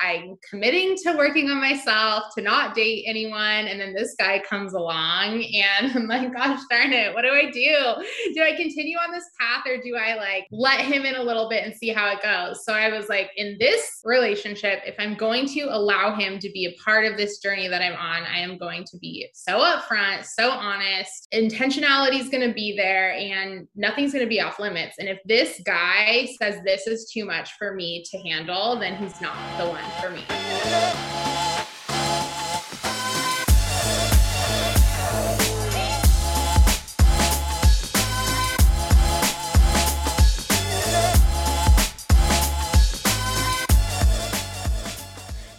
[0.00, 3.66] I'm committing to working on myself, to not date anyone.
[3.66, 7.50] And then this guy comes along and I'm like, gosh darn it, what do I
[7.50, 8.32] do?
[8.34, 11.48] Do I continue on this path or do I like let him in a little
[11.48, 12.64] bit and see how it goes?
[12.64, 16.66] So I was like, in this relationship, if I'm going to allow him to be
[16.66, 20.24] a part of this journey that I'm on, I am going to be so upfront,
[20.24, 21.28] so honest.
[21.34, 24.96] Intentionality is going to be there and nothing's going to be off limits.
[24.98, 29.20] And if this guy says this is too much for me to handle, then he's
[29.20, 30.24] not the one for me.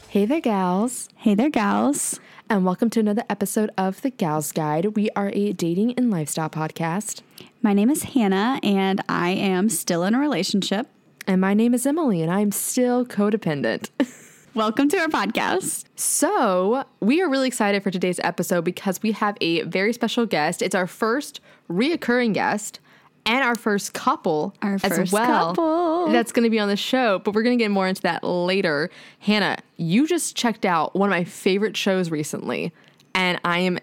[0.08, 1.08] Hey there, gals.
[1.16, 2.20] Hey there, gals.
[2.50, 4.98] And welcome to another episode of The Gals Guide.
[4.98, 7.22] We are a dating and lifestyle podcast.
[7.62, 10.88] My name is Hannah, and I am still in a relationship.
[11.28, 13.90] And my name is Emily, and I'm still codependent.
[14.54, 15.86] Welcome to our podcast.
[15.96, 20.62] So, we are really excited for today's episode because we have a very special guest.
[20.62, 22.80] It's our first reoccurring guest
[23.26, 25.50] and our first couple Our as first well.
[25.50, 26.10] couple.
[26.10, 28.24] That's going to be on the show, but we're going to get more into that
[28.24, 28.90] later.
[29.20, 32.74] Hannah, you just checked out one of my favorite shows recently,
[33.14, 33.78] and I am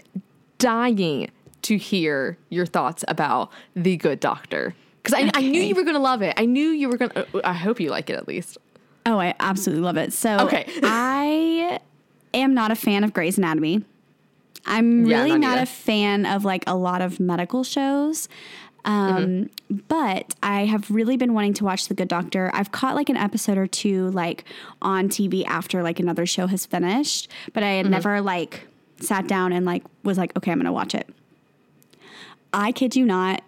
[0.59, 1.31] dying
[1.63, 4.75] to hear your thoughts about The Good Doctor.
[5.11, 6.35] Because I, I knew you were going to love it.
[6.37, 8.59] I knew you were going to, I hope you like it at least.
[9.07, 10.13] Oh, I absolutely love it.
[10.13, 10.67] So, Okay.
[10.83, 11.81] I
[12.35, 13.85] am not a fan of Grey's Anatomy.
[14.67, 18.29] I'm Yeah, really not not a fan of like a lot of medical shows.
[18.85, 19.51] Um,
[19.89, 22.51] but I have really been wanting to watch The Good Doctor.
[22.55, 24.45] I've caught like an episode or two like
[24.81, 28.67] on TV after like another show has finished, but I had never like
[29.01, 31.09] sat down and like was like, okay, I'm gonna watch it.
[32.53, 33.43] I kid you not,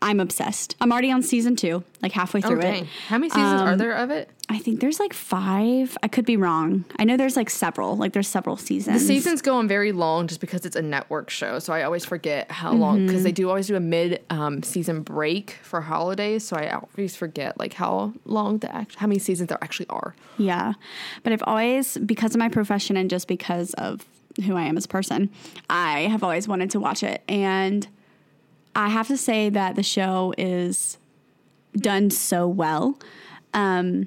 [0.00, 0.76] I'm obsessed.
[0.80, 2.86] I'm already on season two, like halfway through it.
[3.08, 4.30] How many seasons are Um, there of it?
[4.48, 5.98] I think there's like five.
[6.02, 6.84] I could be wrong.
[6.98, 7.96] I know there's like several.
[7.96, 9.00] Like there's several seasons.
[9.00, 11.58] The seasons go on very long just because it's a network show.
[11.58, 15.02] So I always forget how long because they do always do a mid um, season
[15.02, 16.44] break for holidays.
[16.44, 20.14] So I always forget like how long the act- how many seasons there actually are.
[20.38, 20.74] Yeah.
[21.24, 24.06] But I've always, because of my profession and just because of
[24.46, 25.28] who I am as a person,
[25.68, 27.22] I have always wanted to watch it.
[27.28, 27.86] And
[28.78, 30.98] I have to say that the show is
[31.76, 32.96] done so well.
[33.52, 34.06] Um,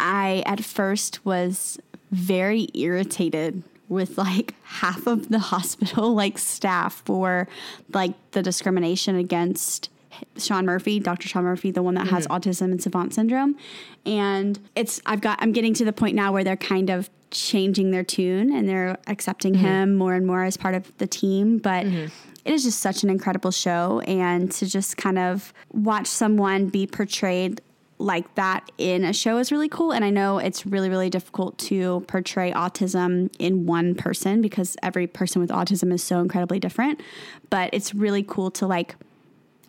[0.00, 1.78] I at first was
[2.10, 7.46] very irritated with like half of the hospital like staff for
[7.92, 9.88] like the discrimination against
[10.36, 11.28] Sean Murphy, Dr.
[11.28, 12.34] Sean Murphy, the one that has mm-hmm.
[12.34, 13.56] autism and savant syndrome.
[14.04, 17.90] And it's I've got I'm getting to the point now where they're kind of changing
[17.90, 19.64] their tune and they're accepting mm-hmm.
[19.64, 22.06] him more and more as part of the team, but mm-hmm.
[22.44, 26.86] it is just such an incredible show and to just kind of watch someone be
[26.86, 27.60] portrayed
[27.98, 29.92] like that in a show is really cool.
[29.92, 35.06] And I know it's really, really difficult to portray autism in one person because every
[35.06, 37.00] person with autism is so incredibly different.
[37.48, 38.96] But it's really cool to like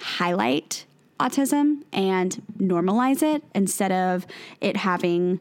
[0.04, 0.86] highlight
[1.20, 4.28] autism and normalize it instead of
[4.60, 5.40] it having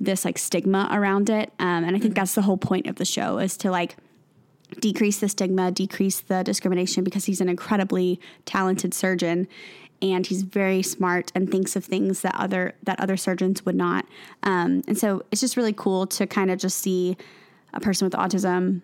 [0.00, 1.52] this like stigma around it.
[1.58, 3.96] Um, and I think that's the whole point of the show is to like
[4.80, 9.48] decrease the stigma, decrease the discrimination because he's an incredibly talented surgeon
[10.00, 14.06] and he's very smart and thinks of things that other that other surgeons would not.
[14.42, 17.16] Um, and so it's just really cool to kind of just see
[17.72, 18.82] a person with autism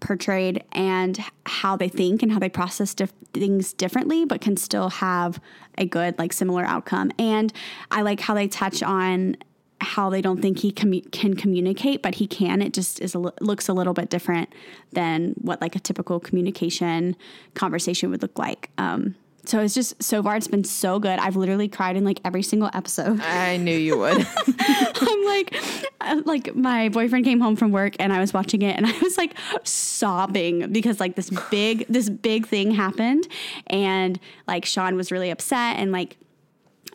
[0.00, 4.88] portrayed and how they think and how they process dif- things differently but can still
[4.88, 5.40] have
[5.78, 7.10] a good like similar outcome.
[7.18, 7.52] And
[7.90, 9.36] i like how they touch on
[9.80, 12.62] how they don't think he commu- can communicate but he can.
[12.62, 14.52] It just is a li- looks a little bit different
[14.92, 17.16] than what like a typical communication
[17.54, 18.70] conversation would look like.
[18.78, 19.14] Um,
[19.48, 22.42] so it's just so far it's been so good i've literally cried in like every
[22.42, 24.26] single episode I knew you would.
[24.58, 25.56] I'm like,
[26.00, 28.98] uh, like my boyfriend came home from work and I was watching it and I
[29.00, 29.34] was like
[29.64, 33.26] sobbing because like this big, this big thing happened
[33.66, 36.16] and like Sean was really upset and like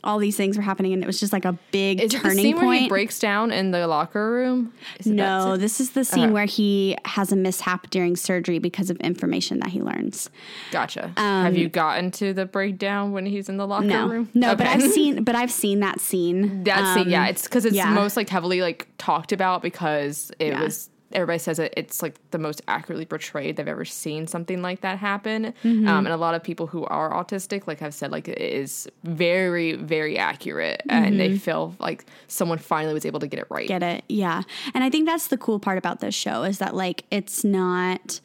[0.03, 2.23] all these things were happening and it was just like a big Is it the
[2.29, 2.65] turning scene point.
[2.67, 4.73] where he breaks down in the locker room?
[5.05, 5.59] No, scene?
[5.59, 6.33] this is the scene Okay.
[6.33, 10.29] where he has a mishap during surgery because of information that he learns.
[10.71, 11.11] Gotcha.
[11.17, 14.29] Have you gotten to the breakdown when he's in the locker Um, No, room?
[14.33, 16.63] no, but I've seen, but I've seen that scene.
[16.63, 17.07] That's it.
[17.07, 17.89] Yeah, it's because it's yeah.
[17.91, 20.63] most like heavily like talked about because it Yeah.
[20.63, 24.81] was everybody says it, it's like the most accurately portrayed they've ever seen something like
[24.81, 25.53] that happen.
[25.63, 25.87] Mm-hmm.
[25.87, 28.87] Um, and a lot of people who are autistic, like I've said, like it is
[29.03, 33.67] very, very accurate, and they feel like someone finally was able to get it right.
[33.67, 33.79] Mm-hmm.
[33.79, 36.75] get it yeah and i think that's the cool part about this show is that
[36.75, 38.19] like it's not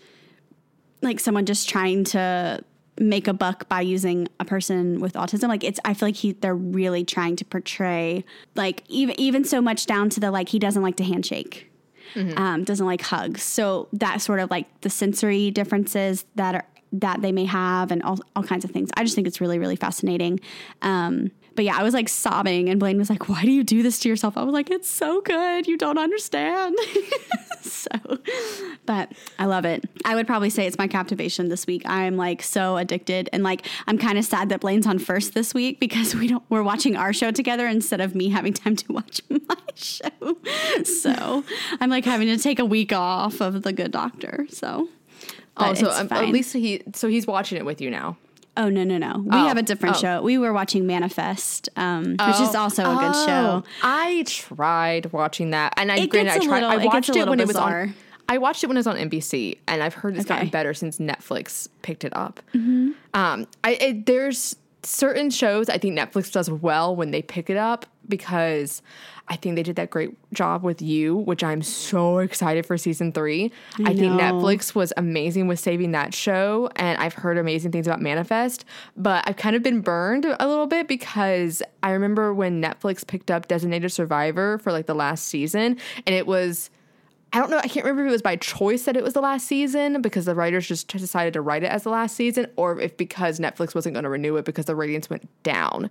[1.02, 2.62] like someone just trying to
[2.98, 5.48] make a buck by using a person with autism.
[5.48, 9.60] Like it's, I feel like he they're really trying to portray like even even so
[9.60, 11.70] much down to the like he doesn't like to handshake.
[12.36, 13.42] Um, doesn't like hugs.
[13.42, 18.02] So that sort of like the sensory differences that are that they may have and
[18.04, 18.88] all, all kinds of things.
[18.96, 20.38] I just think it's really, really fascinating.
[20.80, 23.82] Um, but yeah, I was like sobbing, and Blaine was like, Why do you do
[23.82, 24.36] this to yourself?
[24.36, 25.66] I was like, It's so good.
[25.66, 26.76] You don't understand.
[27.62, 27.88] so,
[28.86, 29.84] but I love it.
[30.04, 31.82] I would probably say it's my captivation this week.
[31.86, 35.54] I'm like so addicted, and like I'm kind of sad that Blaine's on first this
[35.54, 38.92] week because we don't we're watching our show together instead of me having time to
[38.92, 40.36] watch my show.
[40.84, 41.44] So
[41.80, 44.46] I'm like having to take a week off of The Good Doctor.
[44.50, 44.88] So.
[45.56, 46.24] Oh, but so um, fine.
[46.24, 48.16] at least he so he's watching it with you now.
[48.56, 49.18] Oh no no no!
[49.24, 50.00] We Oh, have a different oh.
[50.00, 50.22] show.
[50.22, 53.64] We were watching Manifest, um, which is also a good show.
[53.64, 56.62] Oh, I tried watching that, and I It granted I tried.
[56.62, 57.94] little- I it watched it little when it was on.
[58.28, 60.98] I watched it when it was on NBC, and I've heard it's gotten better since
[60.98, 62.40] Netflix picked it up.
[62.54, 62.92] Mm-hmm.
[63.12, 67.56] Um, I it, there's certain shows I think Netflix does well when they pick it
[67.56, 68.82] up because
[69.26, 73.10] I think they did that great job with you, which I'm so excited for season
[73.10, 73.52] three.
[73.80, 74.20] I, think.
[74.20, 78.66] Netflix was amazing with saving that show, and I've heard amazing things about Manifest,
[78.96, 83.30] but I've kind of been burned a little bit because I remember when Netflix picked
[83.30, 86.70] up Designated Survivor for like the last season, and it was.
[87.34, 87.58] I don't know.
[87.58, 90.24] I can't remember if it was by choice that it was the last season because
[90.24, 93.74] the writers just decided to write it as the last season, or if because Netflix
[93.74, 95.90] wasn't going to renew it because the ratings went down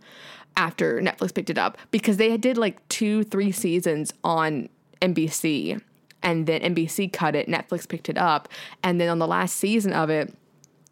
[0.55, 4.69] after Netflix picked it up because they did like two, three seasons on
[5.01, 5.81] NBC
[6.21, 8.47] and then NBC cut it, Netflix picked it up,
[8.81, 10.33] and then on the last season of it,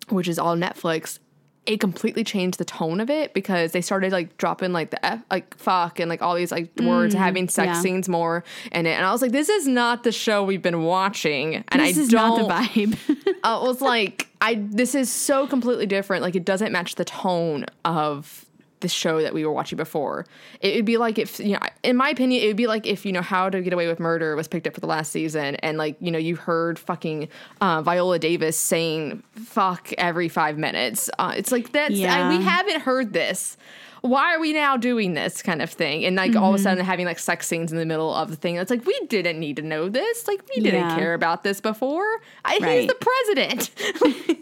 [0.09, 1.19] which is all Netflix,
[1.67, 5.21] it completely changed the tone of it because they started like dropping like the F,
[5.29, 7.81] like fuck and like all these like words, mm, having sex yeah.
[7.81, 10.83] scenes more in it, and I was like, this is not the show we've been
[10.83, 12.47] watching, and This I is don't.
[12.47, 13.35] not the vibe.
[13.43, 16.23] I was like, I this is so completely different.
[16.23, 18.45] Like it doesn't match the tone of
[18.81, 20.25] the show that we were watching before.
[20.59, 23.05] It would be like if you know, in my opinion, it would be like if
[23.05, 25.55] you know How to Get Away with Murder was picked up for the last season,
[25.55, 27.29] and like you know you heard fucking
[27.61, 31.09] uh, Viola Davis saying "fuck" every five minutes.
[31.17, 33.57] Uh, it's like that's I, we haven't heard this.
[34.01, 36.03] Why are we now doing this kind of thing?
[36.05, 36.63] And like all of a Mm-hmm.
[36.63, 38.55] sudden having like sex scenes in the middle of the thing.
[38.55, 40.27] It's like we didn't need to know this.
[40.27, 40.95] Like we didn't Yeah.
[40.97, 42.03] care about this before.
[42.43, 42.87] I, He's Right.
[42.87, 43.69] the president.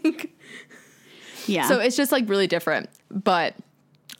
[0.04, 0.30] Like,
[1.46, 1.68] yeah.
[1.68, 2.88] so it's just like really different.
[3.10, 3.54] But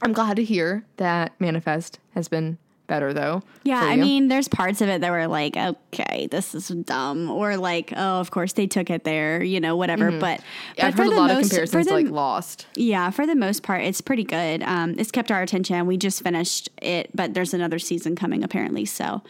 [0.02, 3.40] I'm glad to hear that Manifest has been better though.
[3.62, 7.56] yeah, I mean, there's parts of it that were like, okay, this is dumb, or
[7.56, 10.10] like, oh, of course they took it there, you know, whatever.
[10.10, 10.86] But, but Mm-hmm.
[10.86, 12.66] I've for heard a the lot of most- comparisons for to the, like Lost.
[12.74, 14.64] Yeah, for the most part, it's pretty good.
[14.64, 15.86] Um, it's kept our attention.
[15.86, 18.86] We just finished it, but there's another season coming apparently.
[18.86, 19.22] So,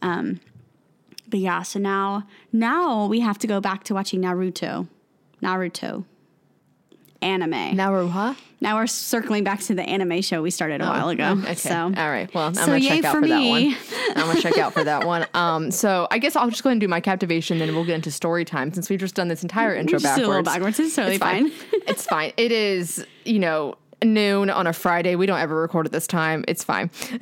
[0.00, 0.38] um,
[1.26, 4.86] but yeah, so now now we have to go back to watching Naruto,
[5.42, 6.04] Naruto,
[7.22, 7.76] anime.
[7.76, 8.36] Now, Naruha.
[8.60, 11.36] we're circling back to the anime show we started a while ago.
[11.42, 11.54] Okay.
[11.54, 12.32] So All right.
[12.34, 13.50] Well, I'm so gonna check out for for, that me.
[13.70, 13.76] one.
[14.16, 15.26] I'm gonna check out for that one.
[15.34, 15.70] Um.
[15.70, 18.10] So I guess I'll just go ahead and do my captivation, then we'll get into
[18.10, 20.16] story time since we've just done this entire intro backwards.
[20.20, 20.78] do a little backwards.
[20.80, 21.50] It's totally It's fine.
[21.50, 21.80] fine.
[21.86, 22.32] it's fine.
[22.36, 25.16] It is, you know, noon on a Friday.
[25.16, 26.44] We don't ever record at this time.
[26.46, 26.90] It's fine.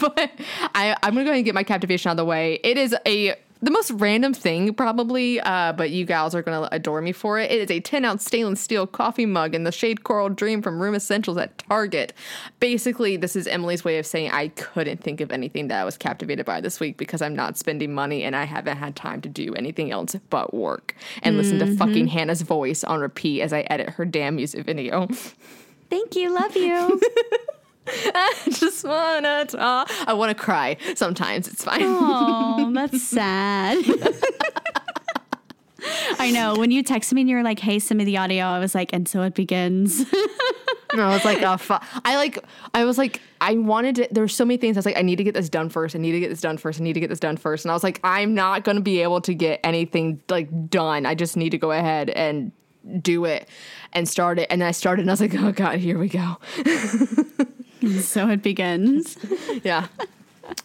[0.00, 0.30] but
[0.74, 2.58] I, I'm gonna go ahead and get my captivation out of the way.
[2.64, 7.00] It is a the most random thing probably, uh, but you gals are gonna adore
[7.02, 7.50] me for it.
[7.50, 10.80] It is a 10 ounce stainless steel coffee mug in the shade Coral Dream from
[10.80, 12.12] Room Essentials at Target.
[12.58, 15.98] Basically, this is Emily's way of saying I couldn't think of anything that I was
[15.98, 19.28] captivated by this week because I'm not spending money and I haven't had time to
[19.28, 23.60] do anything else but work and listen to fucking Hannah's voice on repeat as I
[23.62, 25.06] edit her damn music video.
[25.90, 26.30] Thank you.
[26.30, 27.00] Love you.
[27.86, 29.90] I just wanna talk.
[30.06, 31.48] I wanna cry sometimes.
[31.48, 31.80] It's fine.
[31.82, 33.84] Oh, that's sad.
[36.18, 36.56] I know.
[36.56, 38.74] When you texted me and you were like, hey, send me the audio, I was
[38.74, 40.04] like, and so it begins.
[40.92, 41.84] And I was like, oh, fuck.
[42.04, 42.44] I like,
[42.74, 44.76] I was like, I wanted to, there were so many things.
[44.76, 45.94] I was like, I need to get this done first.
[45.94, 46.80] I need to get this done first.
[46.80, 47.64] I need to get this done first.
[47.64, 51.06] And I was like, I'm not going to be able to get anything like done.
[51.06, 52.52] I just need to go ahead and
[53.00, 53.48] do it
[53.92, 54.48] and start it.
[54.50, 56.38] And then I started and I was like, oh God, here we go.
[58.00, 59.16] so it begins.
[59.64, 59.86] yeah.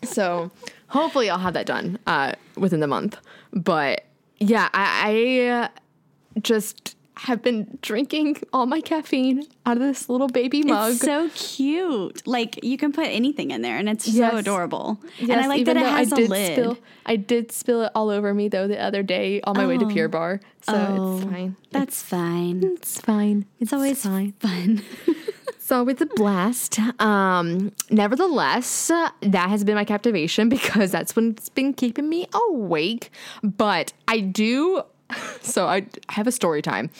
[0.03, 0.51] So
[0.87, 3.17] hopefully I'll have that done uh, within the month.
[3.53, 4.05] But
[4.39, 5.69] yeah, I,
[6.35, 10.91] I just have been drinking all my caffeine out of this little baby mug.
[10.93, 12.27] It's so cute.
[12.27, 14.31] Like you can put anything in there and it's Yes.
[14.31, 14.99] so adorable.
[15.21, 16.53] and I like that it has I a did lid.
[16.53, 19.77] Spill, I did spill it all over me though the other day on my way
[19.77, 19.89] to Oh.
[19.89, 20.39] Pure Barre.
[20.63, 21.55] So Oh, it's fine.
[21.71, 22.63] That's fine.
[22.75, 23.45] It's fine.
[23.61, 24.33] It's always fine.
[24.33, 24.81] fun.
[25.65, 26.77] So with a blast.
[27.01, 33.09] Um, nevertheless, that has been my captivation because that's what's been keeping me awake.
[33.41, 34.83] But I do
[35.41, 36.91] so I have a story time.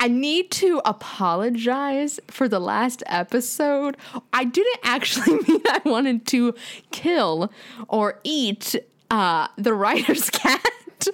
[0.00, 3.96] I need to apologize for the last episode.
[4.32, 6.56] I didn't actually mean I wanted to
[6.90, 7.52] kill
[7.86, 8.74] or eat
[9.12, 11.06] uh, the writer's cat.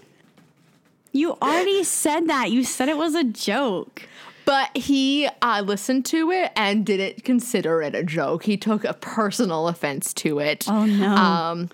[1.12, 2.50] You already said that.
[2.50, 4.08] You said it was a joke.
[4.46, 8.44] But he uh, listened to it and didn't consider it a joke.
[8.44, 10.64] He took a personal offense to it.
[10.68, 11.14] Oh, no.
[11.14, 11.68] Um,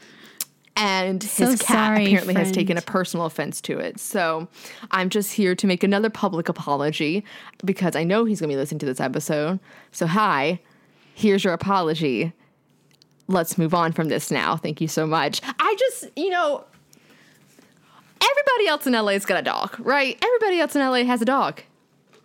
[0.75, 4.01] and his So cat sorry, apparently has taken a personal offense to it.
[4.01, 4.49] So
[4.91, 7.25] I'm just here to make another public apology
[7.63, 9.61] because I know he's going to be listening to this episode.
[9.91, 10.59] So, hi,
[11.15, 12.33] here's your apology.
[13.29, 14.57] Let's move on from this now.
[14.57, 15.43] Thank you so much.
[15.45, 16.65] I just, you know,
[18.23, 20.19] everybody else in LA's got a dog, right?
[20.23, 21.61] Everybody else in LA has a dog.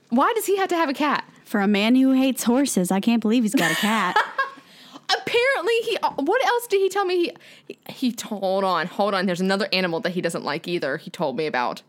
[0.10, 1.28] Why does he have to have a cat?
[1.46, 4.18] For a man who hates horses, I can't believe he's got a cat.
[5.10, 5.98] Apparently, he.
[6.18, 7.16] What else did he tell me?
[7.18, 7.34] He,
[7.68, 8.88] he, he told on.
[8.88, 9.26] Hold on.
[9.26, 10.98] There's another animal that he doesn't like either.
[10.98, 11.82] He told me about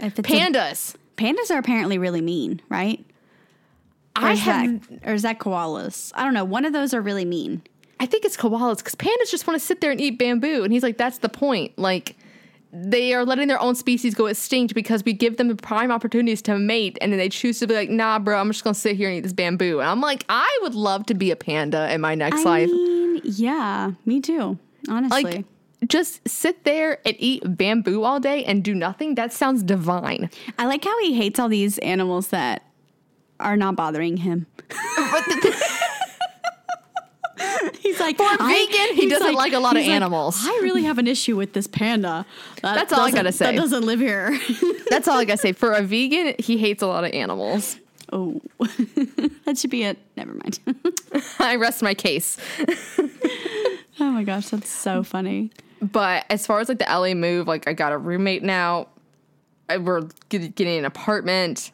[0.00, 0.96] it's a- pandas.
[1.16, 3.04] pandas are apparently really mean, right?
[4.16, 4.88] Or I is, that, have.
[5.04, 6.12] or is that koalas?
[6.14, 6.44] I don't know.
[6.44, 7.62] One of those are really mean.
[8.00, 10.72] I think it's koalas because pandas just want to sit there and eat bamboo, and
[10.72, 12.16] he's like, "That's the point." Like,
[12.74, 16.42] they are letting their own species go extinct because we give them the prime opportunities
[16.42, 18.96] to mate, and then they choose to be like, "Nah, bro, I'm just gonna sit
[18.96, 21.92] here and eat this bamboo." And I'm like, I would love to be a panda
[21.92, 22.70] in my next I life.
[22.70, 24.58] mean, yeah, me too.
[24.88, 25.44] Honestly, like
[25.86, 30.64] just sit there and eat bamboo all day and do nothing that sounds divine I
[30.64, 32.62] like how he hates all these animals that
[33.38, 34.46] are not bothering him.
[37.84, 40.38] he's like For a vegan, he doesn't like a lot of he's like, animals.
[40.42, 42.26] I really have an issue with this panda.
[42.62, 43.46] That That's all I gotta say.
[43.46, 44.36] That doesn't live here.
[44.90, 47.78] that's all i gotta say for a vegan he hates a lot of animals
[48.12, 48.40] oh,
[49.44, 49.98] that should be it.
[50.16, 50.60] Never mind.
[51.38, 52.36] i rest my case
[52.98, 55.50] oh my gosh, that's so funny.
[55.80, 58.88] but as far as like the la move like i got a roommate now
[59.68, 61.70] I- we're getting an apartment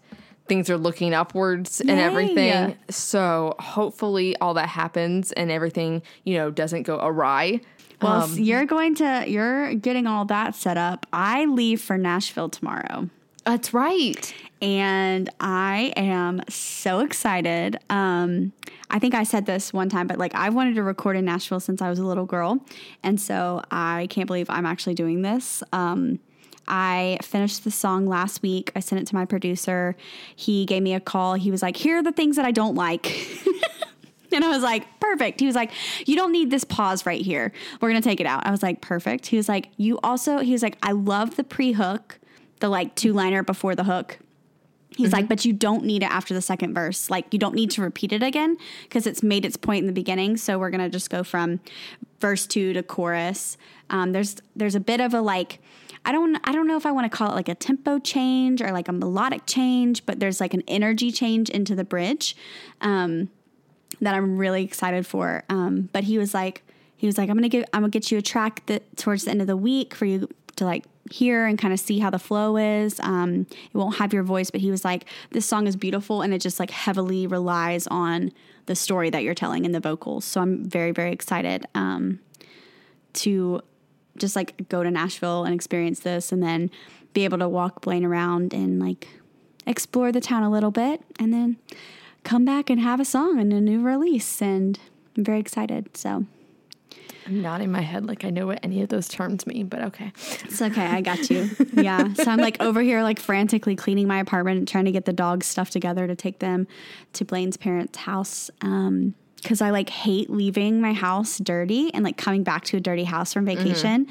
[0.51, 6.51] things are looking upwards and everything so hopefully all that happens and everything you know
[6.51, 7.61] doesn't go awry
[8.03, 11.07] Well, Um, s- you're going to you're getting all that set up.
[11.13, 13.09] I leave for Nashville tomorrow.
[13.45, 17.79] that's right and I am so excited.
[17.89, 18.53] Um,
[18.91, 21.61] I think I said this one time, but like I've wanted to record in Nashville
[21.61, 22.59] since I was a little girl,
[23.03, 25.63] and so I can't believe I'm actually doing this.
[25.73, 26.19] Um,
[26.71, 28.73] I finished the song last week.
[28.75, 29.97] I sent it to my producer.
[30.35, 31.35] He gave me a call.
[31.35, 33.29] He was like, "Here are the things that I don't like."
[34.33, 35.41] And I was like, perfect.
[35.41, 35.73] He was like,
[36.07, 37.53] you don't need this pause right here.
[37.81, 38.47] We're going to take it out.
[38.47, 39.27] I was like, perfect.
[39.27, 42.19] He was like, you also, he was like, I love the pre hook,
[42.61, 44.19] the like two liner before the hook.
[44.97, 47.09] He's like, but you don't need it after the second verse.
[47.09, 49.93] Like, you don't need to repeat it again because it's made its point in the
[49.93, 50.37] beginning.
[50.37, 51.61] So we're gonna just go from
[52.19, 53.57] verse two to chorus.
[53.89, 55.61] Um, there's there's a bit of a like,
[56.05, 58.63] I don't I don't know if I want to call it like a tempo change
[58.63, 62.37] or like a melodic change, but there's like an energy change into the bridge.
[62.81, 63.31] Um,
[64.01, 65.45] that I'm really excited for.
[65.49, 66.63] Um, but he was like,
[66.97, 69.31] he was like, I'm gonna give, I'm gonna get you a track that towards the
[69.31, 72.19] end of the week for you to like hear and kind of see how the
[72.19, 73.01] flow is.
[73.01, 76.33] Um, it won't have your voice, but he was like, this song is beautiful and
[76.33, 78.33] it just like heavily relies on
[78.67, 80.25] the story that you're telling in the vocals.
[80.25, 82.21] So I'm very, very excited um,
[83.15, 83.63] to
[84.17, 86.71] just like go to Nashville and experience this and then
[87.13, 89.09] be able to walk Blaine around and like
[89.67, 91.57] explore the town a little bit and then
[92.25, 94.41] come back and have a song and a new release.
[94.43, 94.79] And
[95.17, 95.97] I'm very excited.
[95.97, 96.27] So
[97.27, 100.11] i'm nodding my head like i know what any of those terms mean but okay
[100.51, 100.87] it's okay.
[100.87, 101.49] I got you.
[101.73, 102.13] Yeah.
[102.15, 105.47] So I'm like over here, like frantically cleaning my apartment, trying to get the dogs
[105.47, 106.67] stuff together to take them
[107.15, 108.51] to Blaine's parents' house.
[108.61, 112.81] Um, because I like hate leaving my house dirty and like coming back to a
[112.81, 114.07] dirty house from vacation.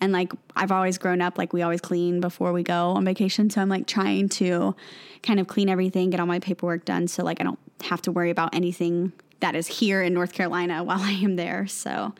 [0.00, 3.50] And like I've always grown up like we always clean before we go on vacation.
[3.50, 4.74] So I'm like trying to
[5.22, 8.12] kind of clean everything, get all my paperwork done so like I don't have to
[8.12, 11.66] worry about anything that is here in North Carolina while I am there.
[11.66, 12.14] So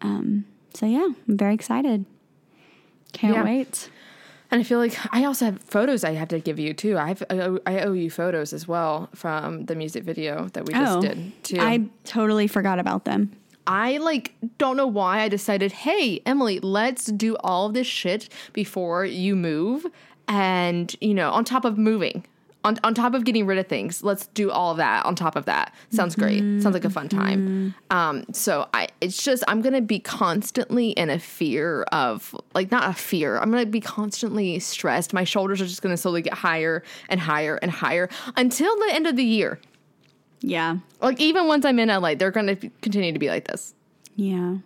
[0.00, 0.44] um
[0.74, 2.04] so yeah, I'm very excited.
[3.12, 3.44] Can't Yeah.
[3.44, 3.90] wait.
[4.56, 6.96] And I feel like I also have photos I have to give you too.
[6.96, 10.96] I have I owe, you photos as well from the music video that we just
[10.96, 11.58] oh, did too.
[11.60, 13.32] Oh, I totally forgot about them.
[13.66, 18.30] I like don't know why I decided, hey, Emily, let's do all of this shit
[18.54, 19.84] before you move.
[20.26, 22.24] And, you know, on top of moving,
[22.66, 25.36] on, on top of getting rid of things, let's do all of that on top
[25.36, 25.72] of that.
[25.90, 26.40] Sounds great.
[26.60, 27.74] Sounds like a fun time.
[27.90, 32.90] Um, so I it's just I'm gonna be constantly in a fear of like not
[32.90, 33.38] a fear.
[33.38, 35.12] I'm gonna be constantly stressed.
[35.12, 39.06] My shoulders are just gonna slowly get higher and higher and higher until the end
[39.06, 39.60] of the year.
[40.40, 40.78] Yeah.
[41.00, 43.74] Like even once I'm in LA, they're gonna continue to be like this.
[44.16, 44.56] Yeah.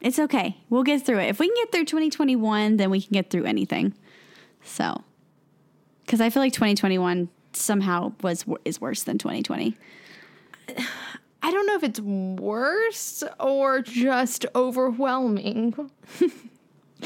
[0.00, 0.58] It's okay.
[0.68, 1.28] We'll get through it.
[1.28, 3.94] If we can get through 2021, then we can get through anything.
[4.62, 5.02] So,
[6.04, 9.76] because I feel like 2021 somehow was is worse than 2020.
[11.42, 15.90] I don't know if it's worse or just overwhelming.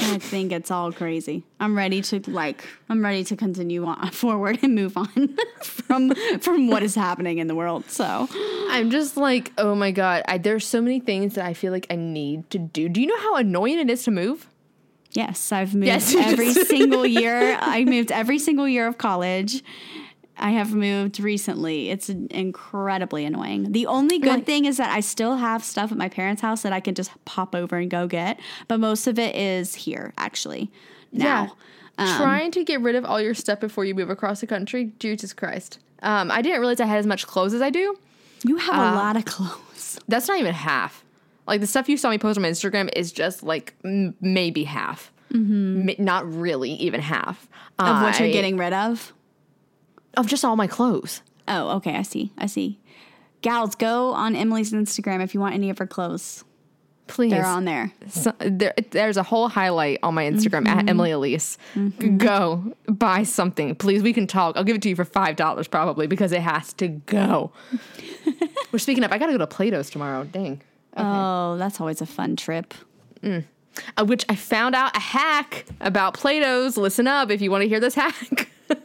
[0.00, 1.42] I think it's all crazy.
[1.58, 6.68] I'm ready to like I'm ready to continue on forward and move on from from
[6.68, 7.90] what is happening in the world.
[7.90, 8.28] So
[8.70, 11.86] I'm just like, oh my god, I, there's so many things that I feel like
[11.90, 12.88] I need to do.
[12.88, 14.46] Do you know how annoying it is to move?
[15.12, 17.58] Yes, I've moved Yes, every single year.
[17.60, 19.62] I moved every single year of college.
[20.40, 21.90] I have moved recently.
[21.90, 23.72] It's incredibly annoying.
[23.72, 26.62] The only good Like- thing is that I still have stuff at my parents' house
[26.62, 28.38] that I can just pop over and go get,
[28.68, 30.70] but most of it is here actually.
[31.12, 31.56] Now.
[32.00, 34.92] Um, Trying to get rid of all your stuff before you move across the country.
[35.00, 35.80] Jesus Christ.
[36.00, 37.96] Um, I didn't realize I had as much clothes as I do.
[38.44, 39.98] You have Uh, a lot of clothes.
[40.06, 41.02] That's not even half.
[41.48, 44.64] Like the stuff you saw me post on my Instagram is just like m- maybe
[44.64, 45.12] half.
[45.34, 47.48] M- not really even half
[47.80, 47.96] Mm-hmm.
[47.96, 49.12] Of what you're I- getting rid of.
[50.16, 51.22] of just all my clothes.
[51.46, 51.94] Oh, okay.
[51.96, 52.32] I see.
[52.36, 52.80] I see.
[53.40, 56.44] Gals, go on Emily's Instagram if you want any of her clothes.
[57.06, 57.92] Please, They're on there.
[58.08, 61.56] So, there, there's a whole highlight on my Instagram at Emily Aleece.
[62.18, 64.02] Go buy something, please.
[64.02, 64.56] We can talk.
[64.58, 67.52] I'll give it to you for five dollars probably because it has to go.
[68.72, 69.12] We're speaking of.
[69.12, 70.24] I gotta go to Plato's tomorrow.
[70.24, 70.60] Dang.
[70.96, 72.74] Oh, that's always a fun trip.
[73.22, 76.76] Uh, which I found out a hack about Plato's.
[76.76, 78.50] Listen up if you want to hear this hack.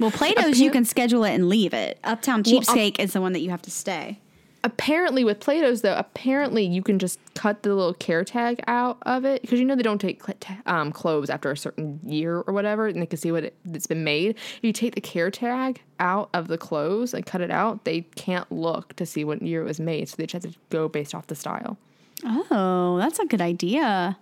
[0.00, 1.98] Well, Plato's, you can schedule it and leave it.
[2.04, 4.20] Uptown Well, up- Cheapskate is the one that you have to stay.
[4.64, 9.24] Apparently with Plato's though, apparently you can just cut the little care tag out of
[9.24, 10.22] it because you know they don't take
[10.66, 13.86] um, clothes after a certain year or whatever, and they can see what it, it's
[13.86, 14.30] been made.
[14.30, 18.02] If you take the care tag out of the clothes and cut it out, they
[18.16, 20.88] can't look to see what year it was made, so they just have to go
[20.88, 21.76] based off the style.
[22.24, 24.18] Oh, that's a good idea.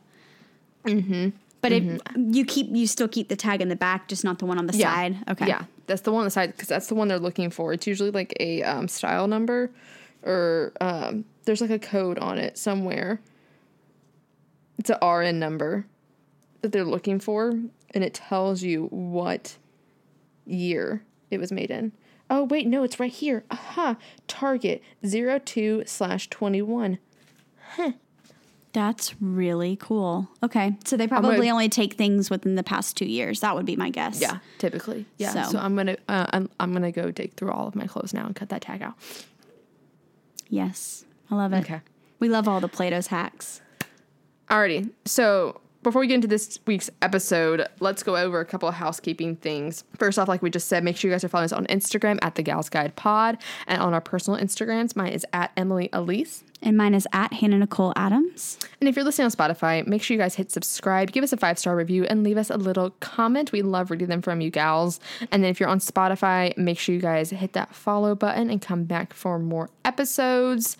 [0.84, 1.30] Mm-hmm.
[1.62, 4.46] But if you keep, you still keep the tag in the back, just not the
[4.46, 5.16] one on the side.
[5.28, 5.48] Okay.
[5.48, 7.72] Yeah, that's the one on the side because that's the one they're looking for.
[7.72, 9.70] It's usually like a um, style number,
[10.26, 13.20] or um, there's like a code on it somewhere.
[14.78, 15.86] It's a RN number
[16.62, 19.56] that they're looking for, and it tells you what
[20.44, 21.92] year it was made in.
[22.28, 23.44] Oh wait, no, it's right here.
[23.50, 23.96] Aha,
[24.26, 26.98] Target 02 slash 21.
[27.76, 27.92] Huh.
[28.72, 30.28] That's really cool.
[30.42, 30.76] Okay.
[30.84, 33.40] So they probably only take things within the past two years.
[33.40, 34.20] That would be my guess.
[34.20, 35.06] Yeah, typically.
[35.16, 35.30] Yeah.
[35.32, 38.12] So, So- I'm gonna uh, I'm I'm gonna go dig through all of my clothes
[38.12, 38.94] now and cut that tag out.
[40.48, 41.04] Yes.
[41.30, 41.58] I love it.
[41.58, 41.80] Okay.
[42.18, 43.60] We love all the Plato's hacks.
[44.48, 44.90] Alrighty.
[45.04, 49.36] So before we get into this week's episode, let's go over a couple of housekeeping
[49.36, 49.84] things.
[49.98, 52.18] First off, like we just said, make sure you guys are following us on Instagram
[52.22, 54.96] at the Gals Guide Pod and on our personal Instagrams.
[54.96, 56.42] Mine is at Emily Aleece.
[56.62, 58.58] And mine is at Hannah Nicole Adams.
[58.80, 61.36] And if you're listening on Spotify, make sure you guys hit subscribe, give us a
[61.36, 63.52] five star review, and leave us a little comment.
[63.52, 65.00] We love reading them from you gals.
[65.30, 68.60] And then if you're on Spotify, make sure you guys hit that follow button and
[68.60, 70.76] come back for more episodes.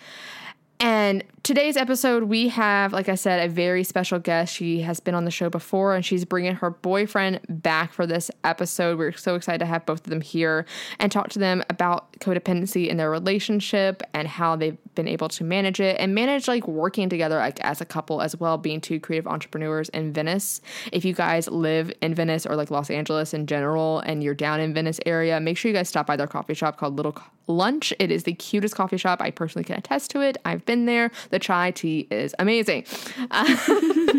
[0.79, 4.55] And today's episode, we have, like I said, a very special guest.
[4.55, 8.31] She has been on the show before and she's bringing her boyfriend back for this
[8.45, 8.99] episode.
[8.99, 10.67] We're so excited to have both of them here
[10.99, 15.45] and talk to them about codependency in their relationship and how they've been able to
[15.45, 19.01] manage it and manage like working together like as a couple as well, being two
[19.01, 20.61] creative entrepreneurs in Venice.
[20.93, 24.61] If you guys live in Venice or like Los Angeles in general and you're down
[24.61, 27.13] in Venice area, make sure you guys stop by their coffee shop called Little
[27.49, 27.93] Lunch.
[27.99, 29.21] It is the cutest coffee shop.
[29.23, 30.37] I personally can attest to it.
[30.45, 31.11] I've been there.
[31.31, 32.85] The chai tea is amazing.
[33.31, 33.57] Uh,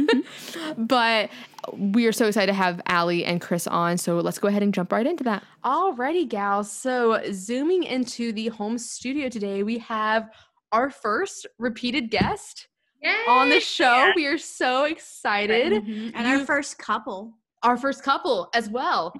[0.77, 1.29] but
[1.73, 3.97] we are so excited to have Ali and Chris on.
[3.97, 5.43] So let's go ahead and jump right into that.
[5.63, 6.71] Alrighty, gals.
[6.71, 10.29] So zooming into the home studio today, we have
[10.71, 12.67] our first repeated guest
[13.27, 14.11] on the show.
[14.15, 15.73] We are so excited.
[15.73, 17.33] And You- our first couple.
[17.63, 19.13] Our first couple as well.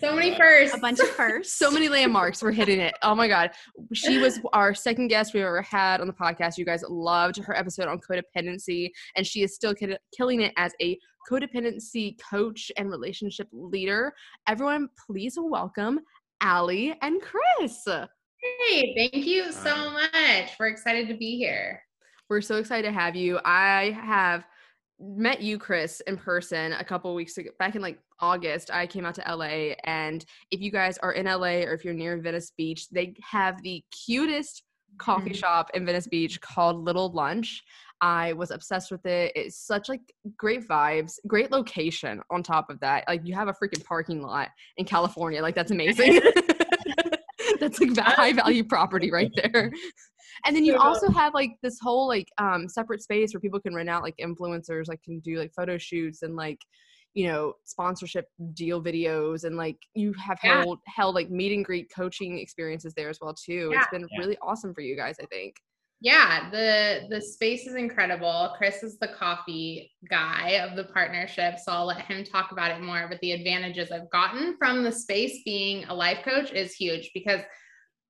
[0.00, 0.74] So many firsts.
[0.74, 1.58] A bunch of firsts.
[1.58, 2.42] So many landmarks.
[2.42, 2.94] We're hitting it.
[3.02, 3.50] Oh my God.
[3.92, 6.56] She was our second guest we've ever had on the podcast.
[6.56, 10.72] You guys loved her episode on codependency, and she is still ki- killing it as
[10.80, 10.98] a
[11.30, 14.14] codependency coach and relationship leader.
[14.48, 16.00] Everyone, please welcome
[16.42, 17.84] Ali and Chris.
[17.86, 20.52] Hey, thank you so much.
[20.58, 21.82] We're excited to be here.
[22.30, 23.38] We're so excited to have you.
[23.44, 24.44] I have
[25.00, 28.70] met you, Chris, in person a couple weeks ago, back in like August.
[28.72, 31.94] I came out to LA, and if you guys are in LA or if you're
[31.94, 34.62] near Venice Beach, they have the cutest
[34.98, 35.36] coffee Mhm.
[35.36, 37.62] shop in Venice Beach called Little Lunch.
[38.02, 39.32] I was obsessed with it.
[39.34, 40.00] It's such like
[40.36, 43.04] great vibes, great location on top of that.
[43.08, 45.40] Like you have a freaking parking lot in California.
[45.42, 46.20] Like that's amazing.
[47.60, 49.70] that's like va- high value property right there.
[50.46, 50.78] And then you Yeah.
[50.78, 54.14] also have like this whole like um separate space where people can rent out like
[54.20, 56.58] influencers like can do like photo shoots and like
[57.14, 60.62] you know, sponsorship deal videos and like you have Yeah.
[60.62, 63.70] held held like meet and greet coaching experiences there as well too.
[63.72, 63.80] Yeah.
[63.80, 64.18] It's been Yeah.
[64.20, 65.54] really awesome for you guys, I think.
[66.02, 68.54] Yeah, the the space is incredible.
[68.56, 72.82] Chris is the coffee guy of the partnership, so I'll let him talk about it
[72.82, 73.06] more.
[73.08, 77.40] But the advantages I've gotten from the space being a life coach is huge because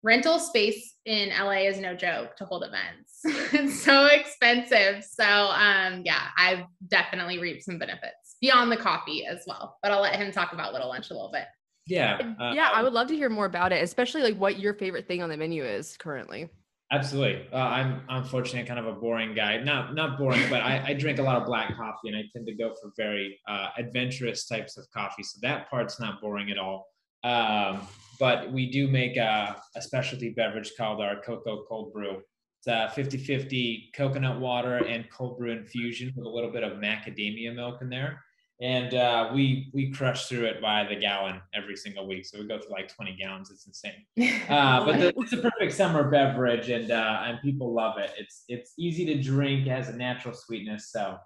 [0.05, 3.21] rental space in LA is no joke to hold events.
[3.53, 5.05] it's so expensive.
[5.05, 9.79] So um yeah, I've definitely reaped some benefits beyond the coffee as well.
[9.83, 11.47] But I'll let him talk about Little Lunch a little bit.
[11.87, 12.19] Yeah.
[12.41, 15.09] uh, yeah, I would love to hear more about it, especially like what your favorite
[15.09, 16.49] thing on the menu is currently.
[16.93, 17.47] Absolutely.
[17.53, 19.59] Uh, I'm unfortunately kind of a boring guy.
[19.59, 22.47] Not not boring, but I, I drink a lot of black coffee, and I tend
[22.49, 25.23] to go for very uh, adventurous types of coffee.
[25.23, 26.89] So that part's not boring at all.
[27.23, 27.87] Um,
[28.19, 32.23] but we do make a, a specialty beverage called our Cocoa Cold Brew.
[32.59, 37.55] It's a 50-50 coconut water and cold brew infusion with a little bit of macadamia
[37.55, 38.23] milk in there.
[38.61, 42.27] And uh, we we crush through it by the gallon every single week.
[42.27, 43.51] So we go through like 20 gallons.
[43.51, 44.05] It's insane.
[44.51, 48.13] Uh, but the, it's a perfect summer beverage, and uh, and people love it.
[48.19, 51.19] It's it's easy to drink, it has a natural sweetness, so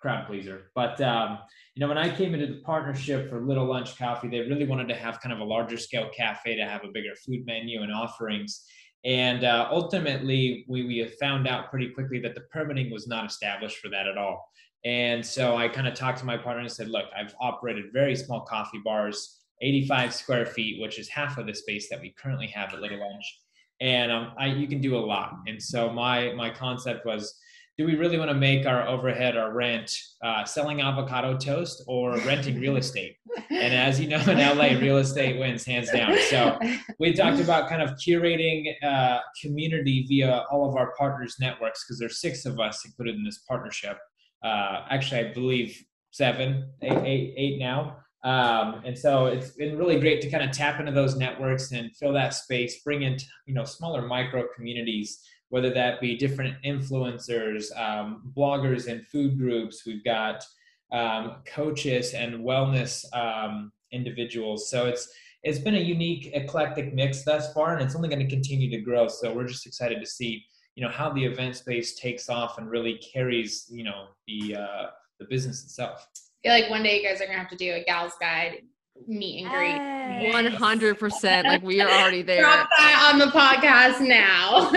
[0.00, 0.70] crowd pleaser.
[0.74, 1.38] But um,
[1.74, 4.88] you know, when I came into the partnership for Little Lunch Coffee, they really wanted
[4.88, 7.92] to have kind of a larger scale cafe to have a bigger food menu and
[7.92, 8.64] offerings.
[9.04, 13.26] And uh, ultimately, we we have found out pretty quickly that the permitting was not
[13.26, 14.50] established for that at all.
[14.86, 18.14] And so I kind of talked to my partner and said, look, I've operated very
[18.14, 22.46] small coffee bars 85 square feet, which is half of the space that we currently
[22.48, 23.40] have at Little Lunch.
[23.80, 25.34] And um, I, you can do a lot.
[25.48, 27.36] And so my my concept was,
[27.76, 32.16] do we really want to make our overhead, our rent, uh, selling avocado toast or
[32.18, 33.16] renting real estate?
[33.50, 36.16] And as you know, in LA, real estate wins hands down.
[36.30, 36.58] So
[37.00, 41.98] we talked about kind of curating uh, community via all of our partners' networks because
[41.98, 43.98] there's six of us included in this partnership.
[44.46, 47.96] Uh, actually, I believe seven, eight, eight, eight now.
[48.22, 51.94] Um, and so it's been really great to kind of tap into those networks and
[51.96, 57.64] fill that space, bring in you know smaller micro communities, whether that be different influencers,
[57.78, 59.84] um, bloggers, and food groups.
[59.86, 60.44] We've got
[60.92, 64.70] um, coaches and wellness um, individuals.
[64.70, 65.08] So it's
[65.42, 68.80] it's been a unique, eclectic mix thus far, and it's only going to continue to
[68.80, 69.08] grow.
[69.08, 70.44] So we're just excited to see
[70.76, 74.86] you know how the event space takes off and really carries you know the uh,
[75.18, 76.06] the business itself.
[76.44, 78.62] I feel like one day you guys are gonna have to do a gals guide
[79.08, 80.32] meet and greet.
[80.32, 81.46] One hundred percent.
[81.46, 82.40] Like we are already there.
[82.42, 84.70] Drop that on the podcast now.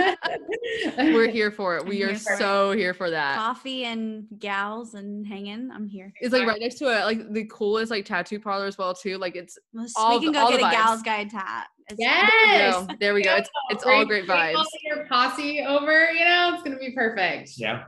[1.14, 1.84] We're here for it.
[1.86, 2.38] We I'm are here for it.
[2.38, 3.38] so here for that.
[3.38, 5.70] Coffee and gals and hanging.
[5.72, 6.12] I'm here.
[6.20, 9.18] It's like right next to it, like the coolest like tattoo parlor as well too.
[9.18, 10.72] Like it's Let's- All we can the- go all get a vibes.
[10.72, 11.68] gals guide tat.
[11.92, 12.86] It's- Yes.
[12.88, 13.34] no, there we go.
[13.36, 14.56] It's it's all great vibes.
[14.56, 17.52] all Your posse over, you know, it's gonna be perfect.
[17.56, 17.84] Yeah.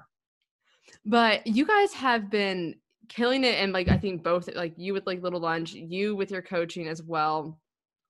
[1.04, 2.76] But you guys have been
[3.08, 6.30] killing it, and like I think both like you with like Little Lunch, you with
[6.30, 7.58] your coaching as well.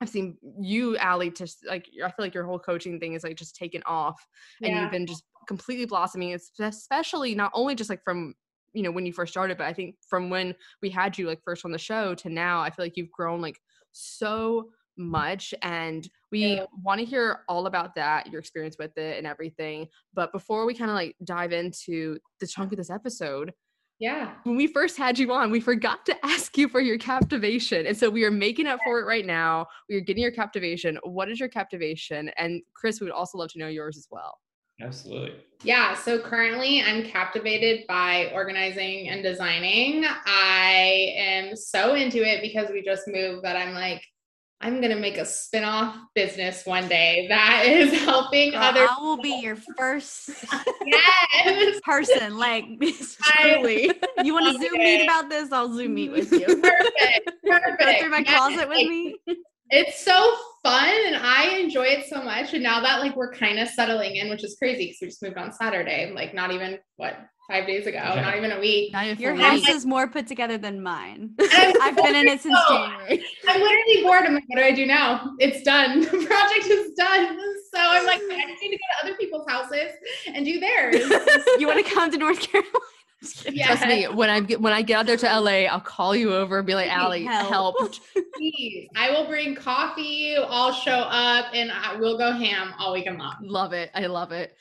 [0.00, 3.36] I've seen you, Ali, just like I feel like your whole coaching thing is like
[3.36, 4.24] just taken off,
[4.62, 6.30] and you've been just completely blossoming.
[6.30, 8.34] It's especially not only just like from
[8.74, 11.40] you know when you first started, but I think from when we had you like
[11.44, 13.58] first on the show to now, I feel like you've grown like
[13.92, 16.66] so much and we Yeah.
[16.82, 20.74] want to hear all about that your experience with it and everything but before we
[20.74, 23.52] kind of like dive into the chunk of this episode
[23.98, 24.34] Yeah.
[24.44, 27.86] when we first had you on, we forgot to ask you for your captivation.
[27.86, 29.68] And so we are making up for it right now.
[29.88, 30.98] We are getting your captivation.
[31.04, 32.28] What is your captivation?
[32.36, 34.40] And Chris, we would also love to know yours as well.
[34.80, 35.36] Absolutely.
[35.62, 40.04] Yeah, so currently I'm captivated by organizing and designing.
[40.26, 44.02] I am so into it because we just moved that I'm like,
[44.62, 49.16] I'm gonna make a spin-off business one day that is helping Girl, other I will
[49.16, 50.30] be your first
[50.86, 51.80] yes.
[51.84, 52.38] person.
[52.38, 52.64] Like,
[53.40, 53.90] truly.
[54.22, 55.50] You want to Zoom meet about this?
[55.50, 56.46] I'll Zoom meet with you.
[56.46, 57.32] Perfect.
[57.44, 57.80] Perfect.
[57.80, 59.16] Go through my Yes, closet with me.
[59.70, 62.52] It's so fun and I enjoy it so much.
[62.52, 65.22] And now that like we're kind of settling in, which is crazy because we just
[65.22, 67.16] moved on Saturday, like not even what
[67.48, 68.20] five days ago, Yeah.
[68.22, 68.94] not even a week.
[69.18, 71.34] Your house is more put together than mine.
[71.40, 73.24] I'm I've been in it since January.
[73.48, 74.24] I'm literally bored.
[74.24, 75.32] I'm like, what do I do now?
[75.38, 76.00] It's done.
[76.12, 77.38] The project is done.
[77.74, 79.90] So I'm like, I just need to go to other people's houses
[80.26, 80.96] and do theirs.
[81.58, 82.72] You want to come to North Carolina?
[83.22, 83.46] Just.
[83.56, 86.34] Trust me, when I get when I get out there to LA, I'll call you
[86.34, 87.48] over and be like, Please Ali, help.
[87.78, 87.94] help.
[88.34, 88.88] Please.
[88.96, 90.34] I will bring coffee.
[90.36, 93.36] I'll show up and I will go ham all weekend long.
[93.42, 93.90] love it.
[93.94, 94.56] I love it.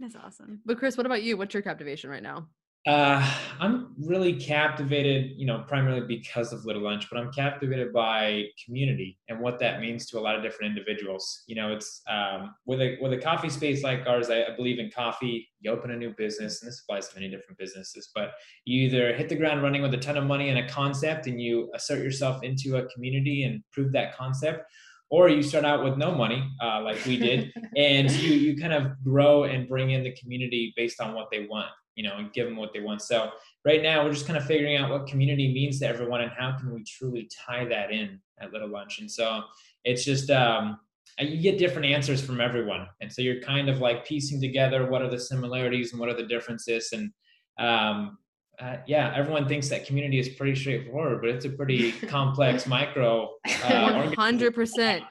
[0.00, 0.60] That's awesome.
[0.64, 1.36] But Chris, what about you?
[1.36, 2.48] What's your captivation right now?
[2.86, 3.22] Uh,
[3.60, 9.18] I'm really captivated, you know, primarily because of Little Lunch, but I'm captivated by community
[9.28, 11.42] and what that means to a lot of different individuals.
[11.46, 14.30] You know, it's um, with a with a coffee space like ours.
[14.30, 15.46] I, I believe in coffee.
[15.60, 18.08] You open a new business, and this applies to many different businesses.
[18.14, 18.30] But
[18.64, 21.38] you either hit the ground running with a ton of money and a concept, and
[21.38, 24.64] you assert yourself into a community and prove that concept,
[25.10, 28.72] or you start out with no money uh, like we did and you you kind
[28.72, 31.70] of grow and bring in the community based on what they want
[32.00, 33.02] you know, and give them what they want.
[33.02, 33.30] So
[33.64, 36.56] right now we're just kind of figuring out what community means to everyone and how
[36.58, 39.00] can we truly tie that in at Little Lunch.
[39.00, 39.42] And so
[39.84, 40.78] it's just um,
[41.18, 45.02] you get different answers from everyone, and so you're kind of like piecing together what
[45.02, 46.92] are the similarities and what are the differences.
[46.92, 47.12] And
[47.58, 48.16] um,
[48.60, 53.30] uh, yeah, everyone thinks that community is pretty straightforward, but it's a pretty complex micro.
[53.64, 55.04] Uh, One hundred percent.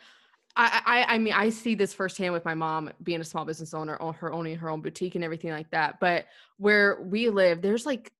[0.56, 3.74] I, I I mean I see this firsthand with my mom being a small business
[3.74, 6.00] owner, her owning her own boutique and everything like that.
[6.00, 6.26] But
[6.58, 8.12] where we live, there's like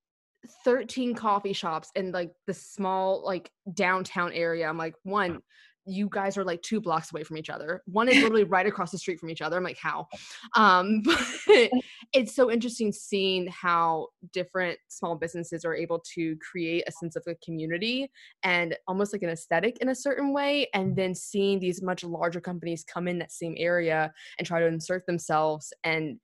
[0.64, 4.68] 13 coffee shops in like the small like downtown area.
[4.68, 5.42] I'm like, one,
[5.90, 7.82] you guys are like two blocks away from each other.
[7.86, 9.58] One is literally right across the street from each other.
[9.58, 10.08] I'm like, how?
[10.56, 11.02] Um,
[11.48, 11.70] but
[12.14, 17.24] it's so interesting seeing how different small businesses are able to create a sense of
[17.28, 18.10] a community
[18.44, 20.68] and almost like an aesthetic in a certain way.
[20.74, 24.68] And then seeing these much larger companies come in that same area and try to
[24.68, 26.20] insert themselves and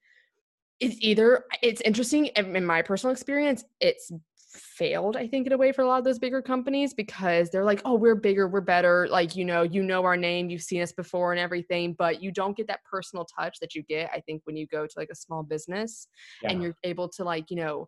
[0.80, 4.12] it's either it's interesting in my personal experience it's
[4.56, 7.64] failed i think in a way for a lot of those bigger companies because they're
[7.64, 10.82] like oh we're bigger we're better like you know you know our name you've seen
[10.82, 14.20] us before and everything but you don't get that personal touch that you get i
[14.22, 16.08] think when you go to like a small business
[16.42, 16.52] yeah.
[16.52, 17.88] and you're able to like you know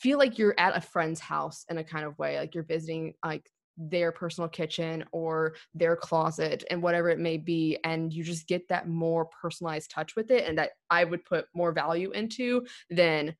[0.00, 3.14] feel like you're at a friend's house in a kind of way like you're visiting
[3.24, 8.48] like their personal kitchen or their closet and whatever it may be and you just
[8.48, 12.64] get that more personalized touch with it and that I would put more value into
[12.90, 13.34] than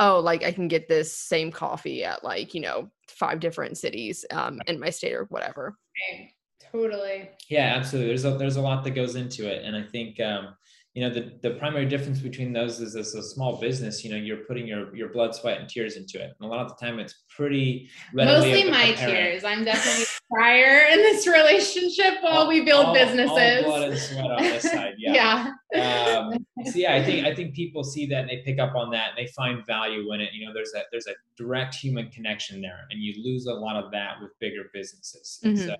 [0.00, 4.24] oh, like I can get this same coffee at like, you know, five different cities
[4.32, 5.76] um, in my state or whatever.
[6.12, 6.32] Okay.
[6.72, 7.30] Totally.
[7.48, 8.08] Yeah, absolutely.
[8.08, 9.64] There's a, there's a lot that goes into it.
[9.64, 10.56] And I think, um,
[10.94, 14.16] you know, the, the primary difference between those is as a small business, you know,
[14.16, 16.34] you're putting your, your blood, sweat and tears into it.
[16.40, 19.44] And a lot of the time it's pretty mostly my tears.
[19.44, 23.64] I'm definitely prior in this relationship while all, we build all, businesses.
[23.64, 24.94] All blood and sweat on this side.
[24.98, 25.52] Yeah.
[25.72, 26.18] yeah.
[26.18, 28.90] Um, so yeah, I think, I think people see that and they pick up on
[28.90, 30.30] that and they find value in it.
[30.32, 33.76] You know, there's a, there's a direct human connection there and you lose a lot
[33.76, 35.38] of that with bigger businesses.
[35.44, 35.68] Mm-hmm.
[35.68, 35.76] So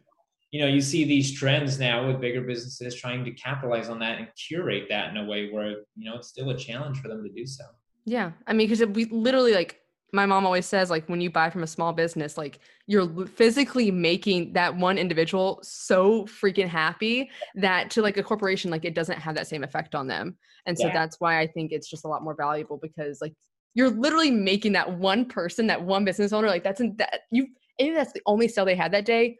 [0.50, 4.18] you know you see these trends now with bigger businesses trying to capitalize on that
[4.18, 7.22] and curate that in a way where you know it's still a challenge for them
[7.22, 7.64] to do so.
[8.04, 8.32] Yeah.
[8.46, 9.80] I mean because we literally like
[10.12, 12.58] my mom always says like when you buy from a small business like
[12.88, 18.84] you're physically making that one individual so freaking happy that to like a corporation like
[18.84, 20.36] it doesn't have that same effect on them.
[20.66, 20.92] And so yeah.
[20.92, 23.34] that's why i think it's just a lot more valuable because like
[23.74, 27.46] you're literally making that one person that one business owner like that's in that you
[27.78, 29.38] and that's the only sale they had that day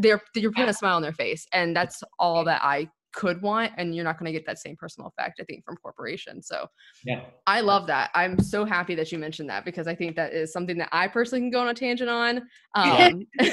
[0.00, 3.72] they're you're putting a smile on their face and that's all that i could want
[3.76, 6.66] and you're not going to get that same personal effect i think from corporations so
[7.04, 7.22] yeah.
[7.46, 8.10] I love that.
[8.14, 11.08] I'm so happy that you mentioned that because i think that is something that i
[11.08, 12.42] personally can go on a tangent on
[12.76, 13.26] um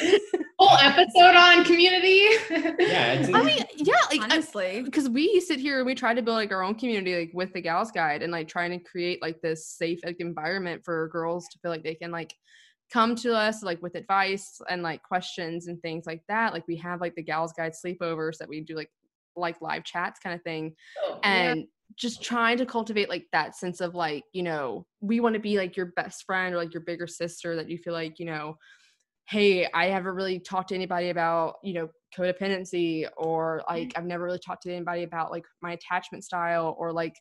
[0.60, 2.28] whole episode on community.
[2.80, 4.82] Yeah i mean yeah like honestly.
[4.84, 7.54] because we sit here and we try to build like our own community like with
[7.54, 11.48] the gals guide and like trying to create like this safe like environment for girls
[11.50, 12.34] to feel like they can like
[12.92, 16.76] come to us like with advice and like questions and things like that like we
[16.76, 18.90] have like the gals guide sleepovers that we do like
[19.36, 20.74] like live chats kind of thing
[21.06, 21.66] oh, and yeah.
[21.96, 25.58] just trying to cultivate like that sense of like you know we want to be
[25.58, 28.56] like your best friend or like your bigger sister that you feel like you know
[29.28, 34.00] hey i haven't really talked to anybody about you know codependency or like mm-hmm.
[34.00, 37.14] i've never really talked to anybody about like my attachment style or like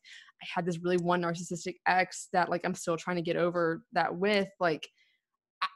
[0.43, 3.83] i had this really one narcissistic ex that like i'm still trying to get over
[3.93, 4.89] that with like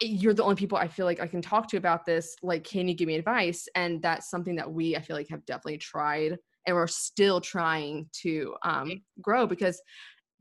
[0.00, 2.36] you're the only people I feel like I can talk to about this.
[2.42, 3.68] Like, can you give me advice?
[3.74, 8.08] And that's something that we, I feel like, have definitely tried and we're still trying
[8.22, 9.80] to um, grow because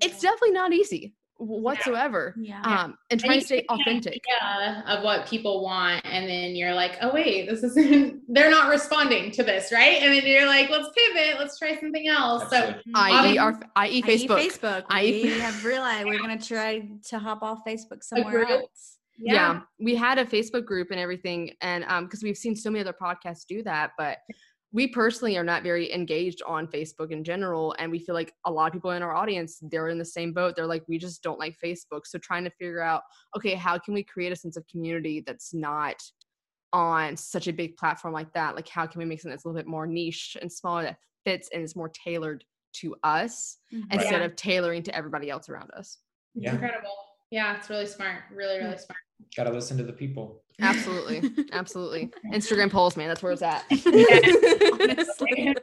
[0.02, 2.36] it's definitely not easy whatsoever.
[2.38, 2.62] Yeah.
[2.64, 4.22] Um, and trying to stay authentic.
[4.28, 6.06] Yeah, of what people want.
[6.06, 10.02] And then you're like, oh, wait, this isn't, they're not responding to this, right?
[10.02, 12.44] And then you're like, let's pivot, let's try something else.
[12.44, 12.84] Absolutely.
[12.94, 14.84] So, i.e., our, i.e., Facebook.
[14.90, 15.24] I.e., Facebook.
[15.24, 19.34] We have realized we're going to try to hop off Facebook somewhere else yeah.
[19.34, 19.62] yeah.
[19.80, 22.96] we had a facebook group and everything and um because we've seen so many other
[23.00, 24.18] podcasts do that but
[24.72, 28.52] we personally are not very engaged on facebook in general and we feel like a
[28.52, 31.22] lot of people in our audience they're in the same boat they're like we just
[31.22, 33.02] don't like facebook so trying to figure out
[33.36, 36.02] okay how can we create a sense of community that's not
[36.72, 39.48] on such a big platform like that like how can we make something that's a
[39.48, 43.92] little bit more niche and smaller that fits and is more tailored to us mm-hmm.
[43.92, 44.26] instead yeah.
[44.26, 45.98] of tailoring to everybody else around us
[46.36, 46.52] yeah.
[46.52, 46.94] incredible
[47.32, 48.24] Yeah, it's really smart.
[48.34, 49.00] Really, really smart.
[49.36, 50.42] Got to listen to the people.
[50.62, 51.46] Absolutely.
[51.52, 52.12] Absolutely.
[52.34, 53.08] Instagram polls, man.
[53.08, 53.64] That's where it's at.
[53.72, 55.56] Honestly.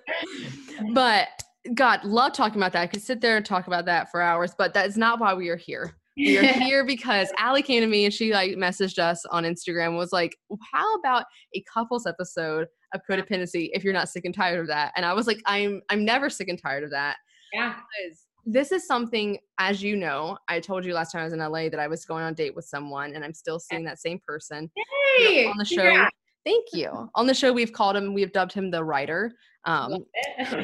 [0.95, 1.29] but
[1.75, 2.83] God, love talking about that.
[2.83, 5.35] I could sit there and talk about that for hours, but that is not why
[5.35, 5.97] we are here.
[6.17, 9.89] We are here because Ali came to me and she like messaged us on Instagram
[9.89, 10.35] and was like,
[10.73, 14.93] How about a couples episode of codependency if you're not sick and tired of that?
[14.97, 17.17] And I was like, I'm I'm never sick and tired of that.
[17.53, 17.75] yeah.
[17.75, 21.41] Because this is something, as you know, I told you last time I was in
[21.41, 23.99] LA that I was going on a date with someone and I'm still seeing that
[23.99, 24.71] same person
[25.19, 25.83] you know, on the show.
[25.83, 26.17] congrats.
[26.45, 27.11] Thank you.
[27.17, 29.33] On the show, we've called him, we've dubbed him the writer.
[29.65, 30.05] Um,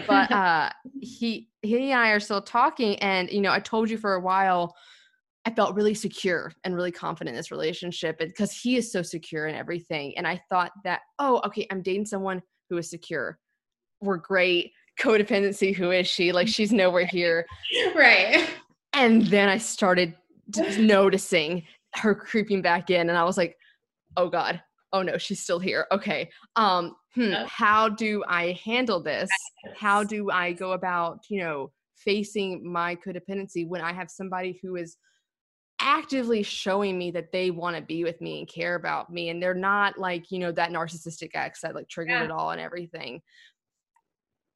[0.06, 3.98] but uh he he and I are still talking and you know I told you
[3.98, 4.76] for a while
[5.44, 9.48] I felt really secure and really confident in this relationship because he is so secure
[9.48, 13.40] in everything and I thought that oh okay I'm dating someone who is secure
[14.00, 14.70] we're great
[15.02, 16.32] codependency who is she?
[16.32, 17.46] Like she's nowhere here.
[17.96, 18.48] Right.
[18.92, 20.14] and then I started
[20.50, 21.64] just noticing
[21.96, 23.56] her creeping back in and I was like
[24.16, 24.62] oh god.
[24.92, 25.86] Oh no she's still here.
[25.90, 29.28] Okay um hmm, how do I handle this?
[29.76, 34.76] How do I go about, you know, facing my codependency when I have somebody who
[34.76, 34.96] is
[35.80, 39.42] actively showing me that they want to be with me and care about me and
[39.42, 42.24] they're not like, you know, that narcissistic ex that like triggered Yeah.
[42.24, 43.20] it all and everything.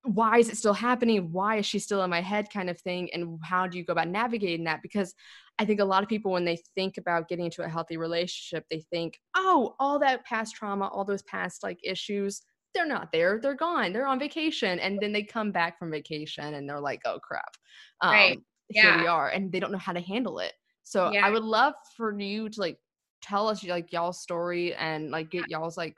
[0.07, 1.33] Why is it still happening?
[1.33, 3.93] Why is she still in my head kind of thing and how do you go
[3.93, 5.15] about navigating that because
[5.59, 8.67] I think a lot of people when they think about getting into a healthy relationship,
[8.71, 12.43] they think, "Oh, all that past trauma, all those past like issues,
[12.77, 13.41] they're not there.
[13.43, 13.93] They're gone.
[13.93, 14.79] They're on vacation.
[14.79, 17.57] And then they come back from vacation and they're like, oh crap.
[18.03, 18.39] Um, Right.
[18.69, 19.31] Here we are.
[19.31, 20.53] And they don't know how to handle it.
[20.83, 21.25] So Yeah.
[21.27, 22.79] I would love for you to like
[23.23, 25.97] tell us like y'all's story and like get y'all's like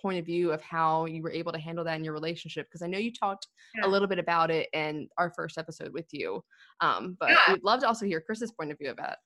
[0.00, 2.66] point of view of how you were able to handle that in your relationship.
[2.66, 3.86] Because I know you talked Yeah.
[3.86, 6.42] a little bit about it in our first episode with you.
[6.80, 7.52] Um, but Yeah.
[7.52, 9.18] we'd love to also hear Chris's point of view about it.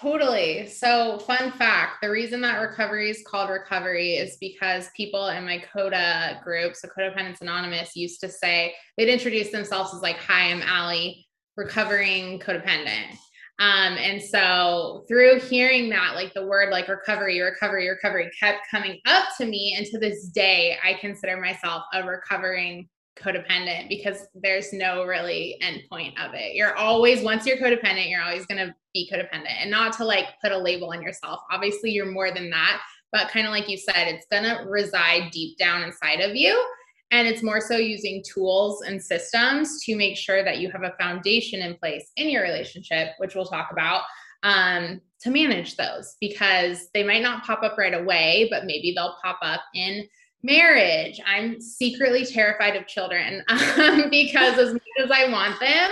[0.00, 0.68] Totally.
[0.68, 5.58] So, fun fact the reason that recovery is called recovery is because people in my
[5.58, 10.62] CODA group, so Codependence Anonymous, used to say they'd introduce themselves as like, Hi, I'm
[10.62, 13.16] Ali, recovering codependent.
[13.60, 18.98] Um, and so through hearing that, like the word like recovery, recovery, recovery kept coming
[19.06, 19.74] up to me.
[19.76, 25.82] And to this day, I consider myself a recovering codependent because there's no really end
[25.92, 26.54] point of it.
[26.54, 30.26] You're always, once you're codependent, you're always going to be codependent and not to like
[30.42, 31.40] put a label on yourself.
[31.52, 32.80] Obviously, you're more than that.
[33.12, 36.64] But kind of like you said, it's going to reside deep down inside of you.
[37.10, 40.94] And it's more so using tools and systems to make sure that you have a
[41.00, 44.02] foundation in place in your relationship, which we'll talk about,
[44.42, 49.16] um, to manage those because they might not pop up right away, but maybe they'll
[49.22, 50.06] pop up in
[50.42, 51.20] marriage.
[51.26, 55.90] I'm secretly terrified of children um, because as much as I want them,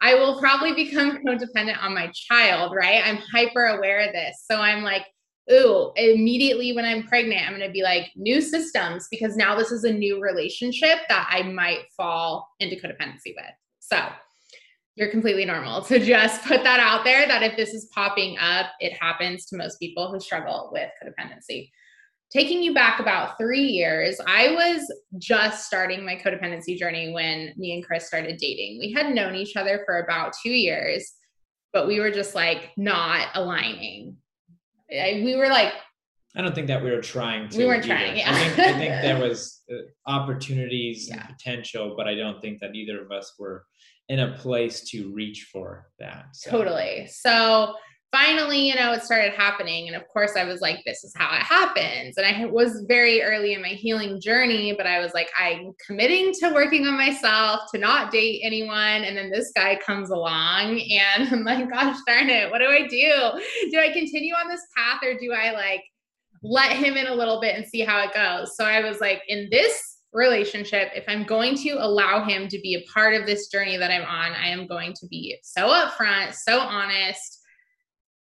[0.00, 3.02] I will probably become codependent on my child, right?
[3.04, 4.44] I'm hyper aware of this.
[4.50, 5.04] So I'm like,
[5.50, 9.72] ooh, immediately when I'm pregnant, I'm going to be like, new systems because now this
[9.72, 13.54] is a new relationship that I might fall into codependency with.
[13.80, 13.98] So
[14.96, 18.66] you're completely normal to just put that out there that if this is popping up,
[18.80, 21.70] it happens to most people who struggle with codependency.
[22.30, 27.74] Taking you back about three years, I was just starting my codependency journey when me
[27.74, 28.78] and Chris started dating.
[28.78, 31.12] We had known each other for about two years,
[31.72, 34.16] but we were just like not aligning.
[34.92, 35.72] I- We were like,
[36.36, 37.58] I don't think that we were trying to.
[37.58, 37.94] We weren't either.
[37.94, 38.30] trying, yeah.
[38.32, 41.26] I think, I think there was uh, opportunities Yeah.
[41.26, 43.64] and potential, but I don't think that either of us were
[44.08, 46.26] in a place to reach for that.
[46.32, 47.06] So, Totally.
[47.08, 47.74] So
[48.12, 49.86] finally, you know, it started happening.
[49.86, 52.16] And of course, I was like, this is how it happens.
[52.16, 56.32] And I was very early in my healing journey, but I was like, I'm committing
[56.40, 59.04] to working on myself, to not date anyone.
[59.04, 62.86] And then this guy comes along, and I'm like, gosh darn it, what do I
[62.88, 63.70] do?
[63.70, 65.82] Do I continue on this path or do I like
[66.42, 68.56] let him in a little bit and see how it goes?
[68.56, 72.74] So I was like, in this relationship, if I'm going to allow him to be
[72.74, 76.34] a part of this journey that I'm on, I am going to be so upfront,
[76.34, 77.39] so honest.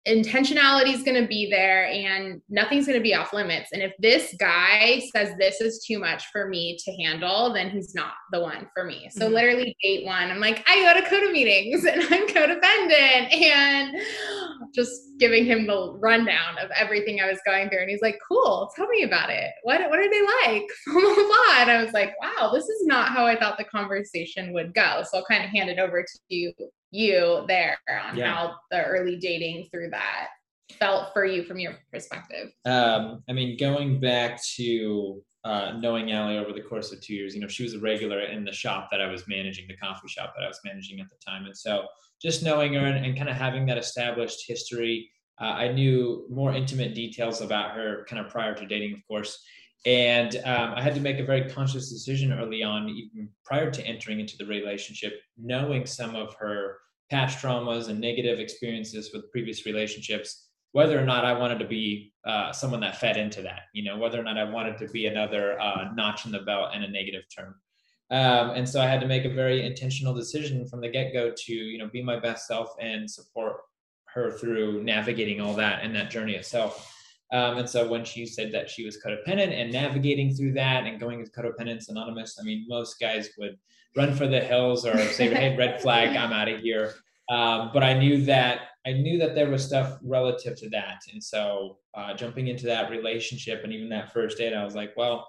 [0.05, 3.71] Intentionality is going to be there and nothing's going to be off limits.
[3.71, 7.95] And if this guy says this is too much for me to handle, then he's
[7.95, 9.09] not the one for me.
[9.11, 9.33] So, Mhm.
[9.33, 13.95] literally, date one, I'm like, I go to CODA meetings and I'm codependent and
[14.75, 17.79] just giving him the rundown of everything I was going through.
[17.81, 19.51] And he's like, cool, tell me about it.
[19.63, 20.67] What, what are they like?
[20.87, 21.61] Blah, blah, blah.
[21.61, 25.03] And I was like, wow, this is not how I thought the conversation would go.
[25.09, 26.51] So I'll kind of hand it over to you,
[26.93, 28.33] you there on Yeah.
[28.33, 30.29] how the early dating through that
[30.79, 32.51] felt for you from your perspective.
[32.65, 37.35] Um, I mean, going back to uh, knowing Ali over the course of two years,
[37.35, 40.07] you know, she was a regular in the shop that I was managing, the coffee
[40.07, 41.45] shop that I was managing at the time.
[41.45, 41.85] And so
[42.21, 45.09] just knowing her and, and kind of having that established history
[45.41, 49.43] uh, I knew more intimate details about her kind of prior to dating, of course.
[49.85, 53.85] And um, I had to make a very conscious decision early on, even prior to
[53.85, 56.77] entering into the relationship, knowing some of her
[57.11, 62.13] past traumas and negative experiences with previous relationships, whether or not I wanted to be
[62.25, 65.07] uh, someone that fed into that, you know, whether or not I wanted to be
[65.07, 67.55] another uh, notch in the belt in a negative term.
[68.09, 71.33] Um, and so I had to make a very intentional decision from the get go
[71.35, 73.57] to, you know, be my best self and support
[74.13, 76.89] her through navigating all that and that journey itself.
[77.31, 80.99] Um, and so when she said that she was codependent and navigating through that and
[80.99, 83.57] going as codependence anonymous, I mean, most guys would
[83.95, 86.93] run for the hills or say, "Hey, red flag, I'm out of here."
[87.29, 91.23] Um, but I knew that I knew that there was stuff relative to that, and
[91.23, 95.27] so uh, jumping into that relationship and even that first date, I was like, "Well,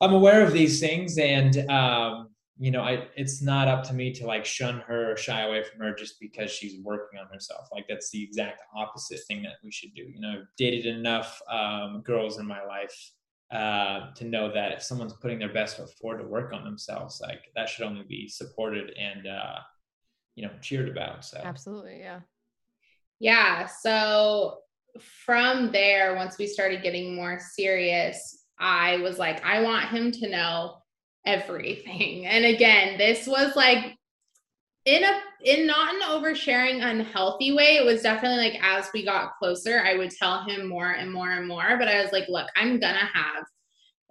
[0.00, 2.30] I'm aware of these things, and um,
[2.62, 5.64] you know, I it's not up to me to like shun her or shy away
[5.64, 7.66] from her just because she's working on herself.
[7.72, 10.02] Like that's the exact opposite thing that we should do.
[10.02, 12.94] You know, I've dated enough um, girls in my life
[13.50, 17.20] uh, to know that if someone's putting their best foot forward to work on themselves,
[17.20, 19.58] like that should only be supported and uh,
[20.36, 21.24] you know cheered about.
[21.24, 22.20] So absolutely, yeah,
[23.18, 23.66] yeah.
[23.66, 24.58] So
[25.24, 30.28] from there, once we started getting more serious, I was like, I want him to
[30.28, 30.81] know
[31.24, 32.26] everything.
[32.26, 33.96] And again, this was like
[34.84, 39.36] in a in not an oversharing unhealthy way it was definitely like as we got
[39.38, 42.48] closer i would tell him more and more and more but i was like look
[42.56, 43.44] i'm gonna have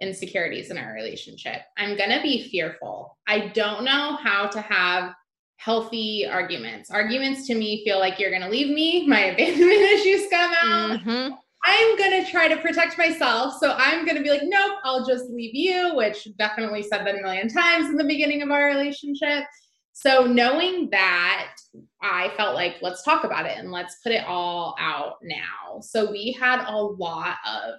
[0.00, 5.12] insecurities in our relationship i'm gonna be fearful i don't know how to have
[5.56, 10.54] healthy arguments arguments to me feel like you're gonna leave me my abandonment issues come
[10.62, 11.34] out mm-hmm.
[11.64, 13.54] I'm to try to protect myself.
[13.60, 17.22] So I'm to be like, nope, I'll just leave you, which definitely said that a
[17.22, 19.44] million times in the beginning of our relationship.
[19.92, 21.54] So knowing that,
[22.02, 25.80] I felt like, let's talk about it and let's put it all out now.
[25.80, 27.74] So we had a lot of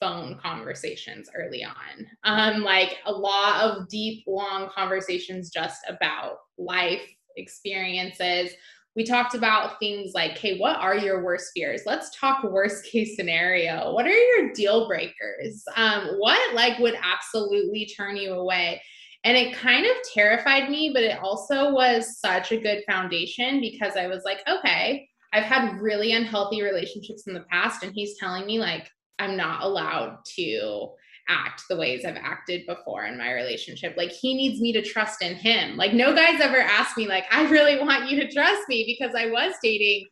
[0.00, 7.02] phone conversations early on, um, like a lot of deep, long conversations just about life
[7.36, 8.52] experiences
[8.98, 11.82] we talked about things like, hey, what are your worst fears?
[11.86, 13.92] Let's talk worst case scenario.
[13.92, 15.62] What are your deal breakers?
[15.76, 18.82] Um, what like would absolutely turn you away?
[19.22, 23.96] And it kind of terrified me, but it also was such a good foundation because
[23.96, 28.46] I was like, okay, I've had really unhealthy relationships in the past, and he's telling
[28.46, 28.90] me like
[29.20, 30.88] I'm not allowed to
[31.28, 33.94] act the ways I've acted before in my relationship.
[33.96, 35.76] Like he needs me to trust in him.
[35.76, 39.14] Like no guy's ever asked me like I really want you to trust me because
[39.14, 40.06] I was dating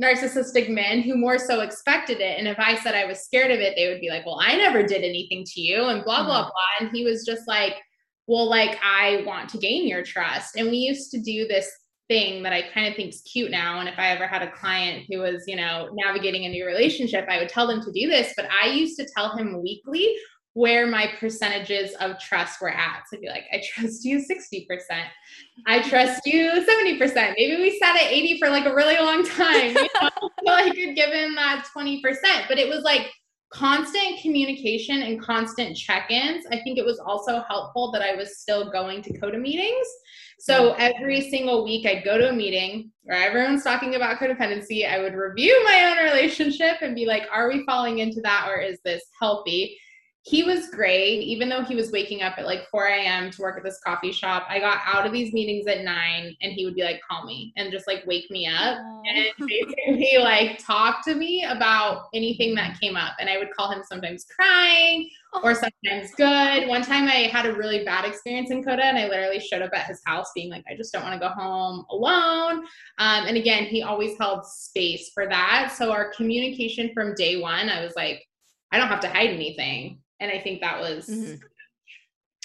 [0.00, 3.58] narcissistic men who more so expected it and if I said I was scared of
[3.60, 6.42] it they would be like, "Well, I never did anything to you." and blah blah
[6.42, 6.50] mm-hmm.
[6.50, 7.74] blah and he was just like,
[8.26, 11.70] "Well, like I want to gain your trust." And we used to do this
[12.10, 13.78] thing that I kind of think is cute now.
[13.78, 17.24] And if I ever had a client who was, you know, navigating a new relationship,
[17.28, 18.34] I would tell them to do this.
[18.36, 20.16] But I used to tell him weekly
[20.54, 23.02] where my percentages of trust were at.
[23.08, 24.66] So I'd be like, I trust you 60%.
[25.66, 27.34] I trust you 70%.
[27.36, 29.76] Maybe we sat at 80 for like a really long time.
[29.76, 30.10] You know?
[30.46, 32.02] so I could give him that 20%.
[32.48, 33.10] But it was like
[33.52, 36.46] constant communication and constant check-ins.
[36.46, 39.86] I think it was also helpful that I was still going to CODA meetings.
[40.38, 44.88] So every single week I'd go to a meeting where everyone's talking about codependency.
[44.88, 48.58] I would review my own relationship and be like, are we falling into that or
[48.58, 49.76] is this healthy?
[50.22, 53.30] He was great, even though he was waking up at like 4 a.m.
[53.30, 54.44] to work at this coffee shop.
[54.50, 57.54] I got out of these meetings at nine and he would be like, call me
[57.56, 59.02] and just like wake me up Aww.
[59.08, 63.14] and basically like talk to me about anything that came up.
[63.18, 65.08] And I would call him sometimes crying
[65.42, 66.68] or sometimes good.
[66.68, 69.72] One time I had a really bad experience in CODA and I literally showed up
[69.72, 72.58] at his house being like, I just don't want to go home alone.
[72.98, 75.74] Um, and again, he always held space for that.
[75.78, 78.22] So our communication from day one, I was like,
[78.70, 81.34] I don't have to hide anything and I think that was mm-hmm.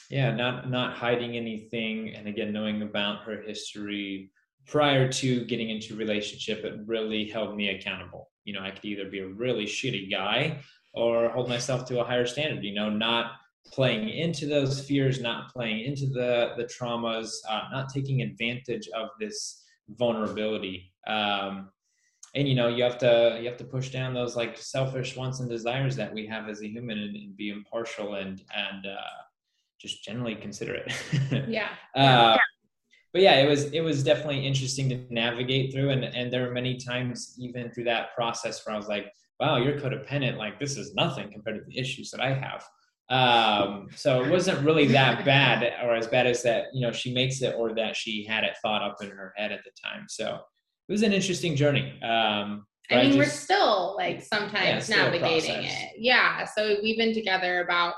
[0.10, 4.32] yeah, not not hiding anything, and again knowing about her history
[4.66, 8.32] prior to getting into relationship, it really held me accountable.
[8.46, 10.60] You know, I could either be a really shitty guy
[10.94, 12.64] or hold myself to a higher standard.
[12.64, 13.34] You know, not
[13.72, 19.10] playing into those fears, not playing into the the traumas, uh, not taking advantage of
[19.20, 20.92] this vulnerability.
[21.08, 21.70] Um,
[22.36, 25.40] and you know you have to you have to push down those like selfish wants
[25.40, 29.22] and desires that we have as a human and, and be impartial and and uh,
[29.80, 30.92] just generally considerate.
[31.48, 31.70] Yeah.
[31.96, 32.38] uh,
[33.14, 35.90] but yeah it was it was definitely interesting to navigate through.
[35.92, 39.58] And and there were many times even through that process where i was like wow
[39.58, 40.38] you're codependent.
[40.38, 42.64] Like this is nothing compared to the issues that i have.
[43.10, 47.14] Um so it wasn't really that bad or as bad as that you know she
[47.14, 50.06] makes it or that she had it thought up in her head at the time.
[50.10, 50.42] So
[50.88, 52.00] it was an interesting journey.
[52.02, 55.94] Um, I mean, we're still like sometimes Yeah, navigating it.
[55.98, 56.46] Yeah.
[56.46, 57.96] So we've been together about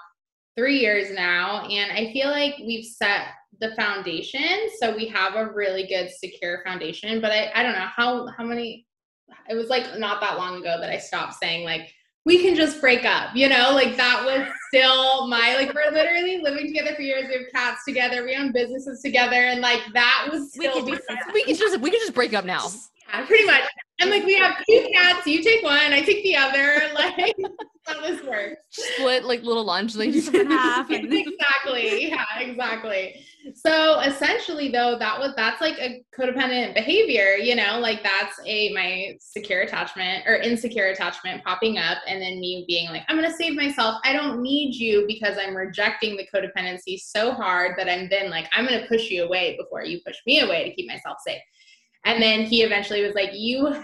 [0.57, 3.27] three years now, and I feel like we've set
[3.59, 4.69] the foundation.
[4.79, 7.19] So we have a really good, secure foundation.
[7.19, 8.85] But I, I don't know how how many.
[9.49, 11.93] It was like not that long ago that I stopped saying like
[12.27, 13.33] we can just break up.
[13.33, 17.23] You know, like that was still my like we're literally living together for years.
[17.29, 18.23] We have cats together.
[18.25, 20.85] We own businesses together, and like that was We still.
[20.85, 20.99] could
[21.33, 22.67] we could just we could just break up now.
[23.09, 23.61] yeah, pretty much.
[24.01, 26.81] And like we have two cats, you take one, I take the other.
[26.93, 27.35] Like
[27.85, 28.57] how this works.
[28.71, 29.95] Split like Little Lunch.
[29.95, 32.09] Like Just half exactly.
[32.09, 33.23] Yeah, exactly.
[33.55, 38.73] So essentially though, that was that's like a codependent behavior, you know, like that's a
[38.73, 43.33] my secure attachment or insecure attachment popping up and then me being like, I'm gonna
[43.33, 43.99] save myself.
[44.03, 48.47] I don't need you because I'm rejecting the codependency so hard that I'm then like,
[48.53, 51.41] I'm gonna push you away before you push me away to keep myself safe.
[52.05, 53.83] And then he eventually was like, You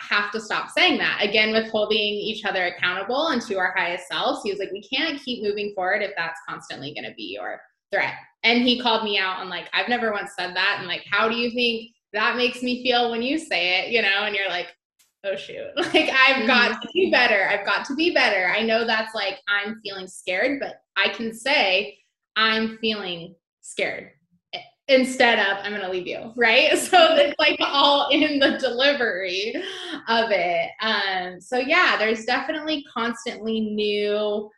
[0.00, 1.22] have to stop saying that.
[1.22, 4.42] Again, with holding each other accountable and to our highest selves.
[4.42, 7.60] He was like, We can't keep moving forward if that's constantly going to be your
[7.92, 8.14] threat.
[8.44, 10.76] And he called me out on, like, I've never once said that.
[10.78, 13.90] And, like, how do you think that makes me feel when you say it?
[13.90, 14.68] You know, and you're like,
[15.24, 15.68] Oh shoot.
[15.76, 17.48] Like I've got to be better.
[17.48, 18.48] I've got to be better.
[18.48, 21.96] I know that's like I'm feeling scared, but I can say
[22.34, 24.10] I'm feeling scared
[24.88, 26.76] instead of I'm going to leave you, right?
[26.78, 29.54] So it's like all in the delivery
[30.08, 30.70] of it.
[30.80, 34.50] Um, so yeah, there's definitely constantly new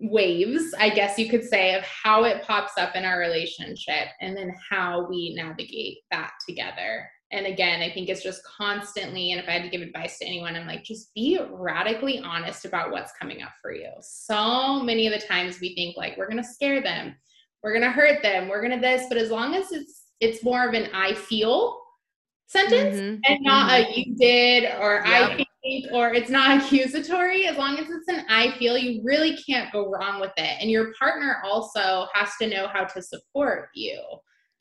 [0.00, 4.36] waves, I guess you could say, of how it pops up in our relationship and
[4.36, 7.08] then how we navigate that together.
[7.30, 10.24] And again, I think it's just constantly, and if I had to give advice to
[10.24, 13.90] anyone, I'm like, just be radically honest about what's coming up for you.
[14.00, 17.14] So many of the times we think like we're gonna scare them,
[17.62, 20.74] we're gonna hurt them, we're gonna this, but as long as it's it's more of
[20.74, 21.80] an I feel
[22.46, 23.20] sentence Mhm.
[23.28, 25.06] and not a you did or.
[25.06, 25.47] I think
[25.92, 27.46] or it's not accusatory.
[27.46, 30.58] As long as it's an I feel, you really can't go wrong with it.
[30.60, 34.00] And your partner also has to know how to support you.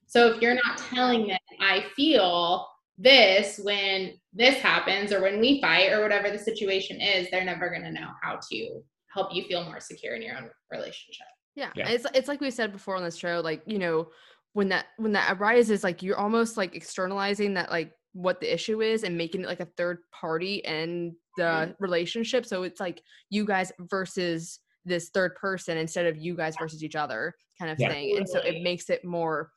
[0.08, 5.62] So if you're not telling them I feel this when this happens or when we
[5.62, 8.82] fight or whatever the situation is, they're never going to know how to
[9.14, 11.28] help you feel more secure in your own relationship.
[11.56, 11.72] Yeah.
[11.76, 11.90] Yeah.
[11.90, 14.10] It's it's like we said before on this show, like, you know,
[14.54, 18.82] when that when that arises, like you're almost like externalizing that like what the issue
[18.82, 21.70] is and making it like a third party and mm-hmm.
[21.70, 22.48] the relationship.
[22.48, 26.96] So it's like you guys versus this third person instead of you guys versus each
[26.96, 27.90] other kind of Yeah.
[27.90, 28.18] thing.
[28.18, 29.52] And so it makes it more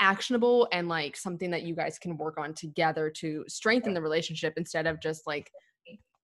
[0.00, 4.52] actionable and like something that you guys can work on together to strengthen the relationship
[4.58, 5.50] instead of just like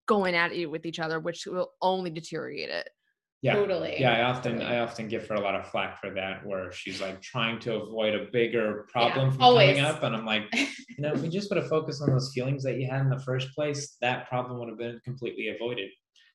[0.06, 2.90] going at it with each other, which will only deteriorate it.
[3.42, 3.54] Yeah.
[3.54, 3.96] Totally.
[3.98, 7.00] Yeah, I often I often give her a lot of flack for that, where she's
[7.00, 9.78] like trying to avoid a bigger problem from always.
[9.78, 10.66] coming up, and I'm like, you
[10.98, 13.18] know, if we just would have focused on those feelings that you had in the
[13.20, 15.88] first place, that problem would have been completely avoided.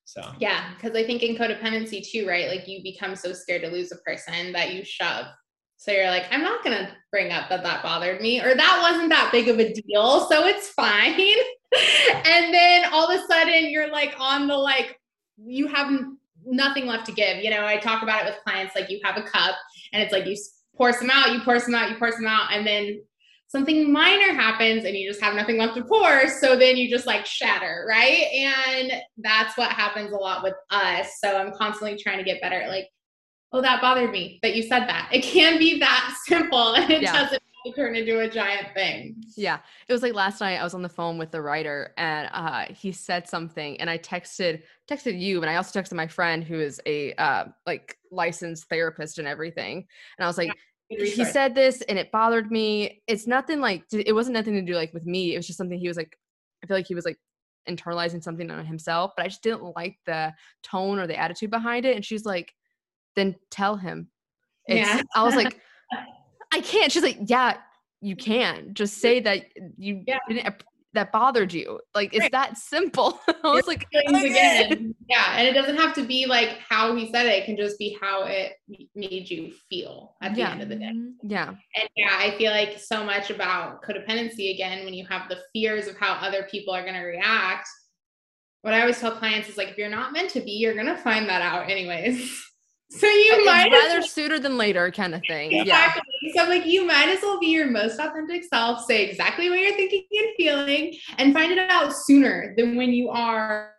[0.04, 2.48] So Yeah, because I think in codependency too, right?
[2.48, 5.26] Like you become so scared to lose a person that you shove.
[5.76, 9.10] So you're like, I'm not gonna bring up that that bothered me, or that wasn't
[9.10, 11.12] that big of a deal, so it's fine.
[12.24, 14.98] and then all of a sudden you're like on the like,
[15.36, 16.15] you have n-
[16.46, 17.42] nothing left to give.
[17.42, 19.56] You know, I talk about it with clients like you have a cup,
[19.92, 20.36] and it's like you
[20.76, 23.00] pour some out, you pour some out, you pour some out, and then
[23.48, 26.28] something minor happens and you just have nothing left to pour.
[26.28, 28.24] So then you just like shatter, right?
[28.34, 31.18] And that's what happens a lot with us.
[31.22, 32.88] So I'm constantly trying to get better at like,
[33.52, 35.08] oh, that bothered me that you said that.
[35.12, 37.12] It can be that simple and it Yeah.
[37.12, 37.42] doesn't
[37.72, 39.16] turn into a giant thing.
[39.36, 39.58] Yeah.
[39.88, 42.66] It was like last night I was on the phone with the writer and uh
[42.72, 46.60] he said something and I texted texted you and I also texted my friend who
[46.60, 49.86] is a uh like licensed therapist and everything.
[50.18, 50.52] And I was like
[50.90, 53.02] Good he said this and it bothered me.
[53.06, 55.34] It's nothing like it wasn't nothing to do like with me.
[55.34, 56.16] It was just something he was like
[56.62, 57.18] I feel like he was like
[57.68, 61.84] internalizing something on himself, but I just didn't like the tone or the attitude behind
[61.84, 62.54] it and she's like
[63.16, 64.08] then tell him.
[64.66, 65.02] It's, Yeah.
[65.14, 65.60] I was like
[66.52, 66.90] I can't.
[66.92, 67.58] She's like, yeah,
[68.00, 68.74] you can.
[68.74, 70.18] Just say that you Yeah.
[70.28, 70.62] didn't
[70.94, 71.78] that bothered you.
[71.94, 72.32] Like it's Right.
[72.32, 73.20] that simple.
[73.44, 74.94] I was like, "Okay." Oh, again.
[75.06, 77.34] Yeah, and it doesn't have to be like how he said it.
[77.42, 78.54] It can just be how it
[78.94, 80.52] made you feel at the Yeah.
[80.52, 80.86] end of the day.
[80.86, 81.28] Mm-hmm.
[81.30, 81.48] Yeah.
[81.50, 85.86] And yeah, I feel like so much about codependency again, when you have the fears
[85.86, 87.68] of how other people are going to react.
[88.62, 90.86] What I always tell clients is like, if you're not meant to be, you're going
[90.86, 92.42] to find that out anyways.
[92.90, 95.50] so you might It's as rather sooner than later kind of thing.
[95.50, 95.62] Yeah.
[95.62, 96.32] Exactly.
[96.34, 99.58] So I'm like, you might as well be your most authentic self, say exactly what
[99.58, 103.74] you're thinking and feeling, and find it out sooner than when you are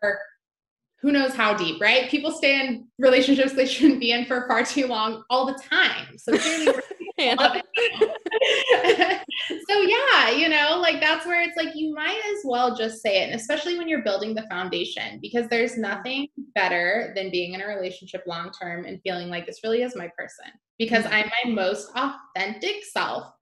[1.01, 2.09] who knows how deep, right?
[2.09, 6.17] People stay in relationships they shouldn't be in for far too long all the time.
[6.17, 6.81] So clearly we're
[7.19, 7.61] Hannah.
[9.69, 13.23] so yeah, you know, like that's where it's like you might as well just say
[13.23, 17.61] it, and especially when you're building the foundation, because there's nothing better than being in
[17.61, 20.45] a relationship long term and feeling like this really is my person
[20.77, 21.13] because mm-hmm.
[21.15, 23.33] I'm my most authentic self.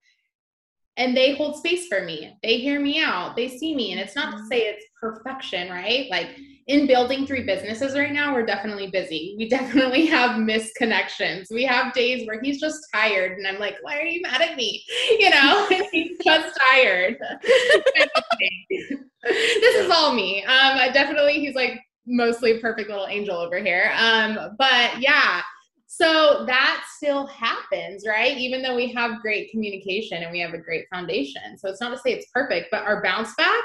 [0.98, 2.38] And they hold space for me.
[2.42, 3.36] They hear me out.
[3.36, 3.92] They see me.
[3.92, 4.48] And it's not to mm-hmm.
[4.48, 6.08] say it's perfection, right?
[6.10, 6.30] Like
[6.68, 9.36] in building three businesses right now, we're definitely busy.
[9.38, 11.52] We definitely have misconnections.
[11.52, 14.56] We have days where he's just tired, and I'm like, why are you mad at
[14.56, 14.84] me?
[15.20, 17.18] You know, he's just tired.
[19.24, 20.44] this is all me.
[20.44, 23.92] Um, definitely, he's like mostly perfect little angel over here.
[23.98, 25.42] Um, but yeah.
[25.88, 28.38] So that still happens, right?
[28.38, 31.58] Even though we have great communication and we have a great foundation.
[31.58, 33.64] So it's not to say it's perfect, but our bounce back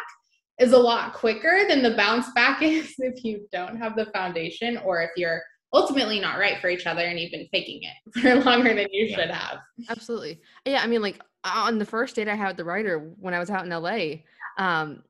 [0.60, 4.76] is a lot quicker than the bounce back is if you don't have the foundation
[4.78, 5.42] or if you're
[5.72, 9.08] ultimately not right for each other and you've been faking it for longer than you
[9.08, 9.58] should have.
[9.88, 10.40] Absolutely.
[10.64, 13.38] Yeah, I mean like on the first date I had with the writer when I
[13.38, 14.22] was out in LA,
[14.58, 15.02] um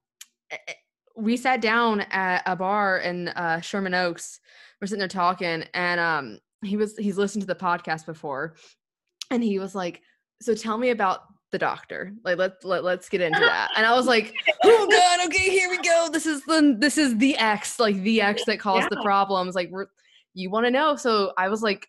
[1.17, 4.41] we sat down at a bar in uh, Sherman Oaks.
[4.81, 8.55] We're sitting there talking and um he was he's listened to the podcast before
[9.31, 10.03] and he was like,
[10.43, 11.23] "So tell me about
[11.53, 12.13] the doctor.
[12.25, 13.71] Like let's let, let's get into that.
[13.77, 14.33] And I was like,
[14.65, 16.09] oh god, okay, here we go.
[16.13, 18.97] This is the this is the X, like the X that caused yeah.
[18.97, 19.55] the problems.
[19.55, 19.87] Like we're
[20.35, 20.97] you want to know.
[20.97, 21.87] So I was like,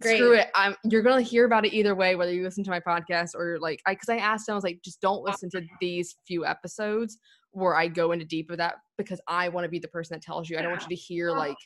[0.00, 0.18] Great.
[0.18, 0.48] screw it.
[0.54, 3.58] I'm you're gonna hear about it either way, whether you listen to my podcast or
[3.58, 6.46] like I because I asked him, I was like, just don't listen to these few
[6.46, 7.18] episodes
[7.54, 10.22] where I go into deep of that because I want to be the person that
[10.22, 10.58] tells you.
[10.58, 11.38] I don't want you to hear uh-huh.
[11.38, 11.56] like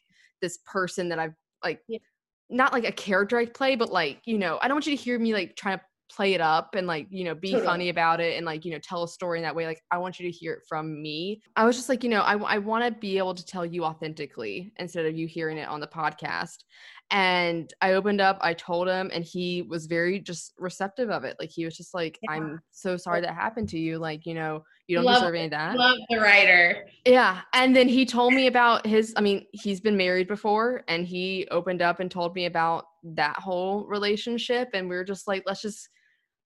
[0.40, 1.98] this person that I've like yeah.
[2.48, 5.02] not like a character I play, but like, you know, I don't want you to
[5.02, 7.66] hear me like trying to play it up and like you know be totally.
[7.66, 9.98] funny about it and like you know tell a story in that way like i
[9.98, 11.42] want you to hear it from me.
[11.56, 13.84] I was just like you know i, I want to be able to tell you
[13.84, 16.64] authentically instead of you hearing it on the podcast.
[17.10, 21.36] And i opened up i told him and he was very just receptive of it.
[21.38, 22.32] Like he was just like yeah.
[22.32, 23.98] i'm so sorry that happened to you.
[23.98, 25.76] Like you know you don't love, deserve any of that.
[25.76, 26.86] Love the writer.
[27.04, 27.42] Yeah.
[27.52, 31.46] And then he told me about his i mean he's been married before and he
[31.50, 34.70] opened up and told me about that whole relationship.
[34.72, 35.88] And we were just like let's just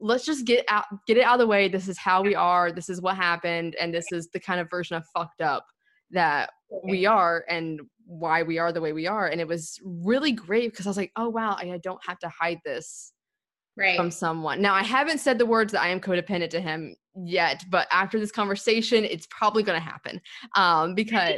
[0.03, 1.69] let's just get out get it out of the way.
[1.69, 2.73] This is how we are.
[2.73, 3.77] This is what happened.
[3.81, 5.65] And this is the kind of version of fucked up
[6.11, 6.51] that
[6.85, 9.29] we are and why we are the way we are.
[9.29, 12.29] And it was really great because i was like oh wow i don't have to
[12.29, 13.13] hide this
[13.77, 13.97] right.
[13.97, 14.61] from someone.
[14.61, 18.19] Now i haven't said the words that i am codependent to him yet but after
[18.19, 20.19] this conversation it's probably going to happen
[20.57, 21.35] um because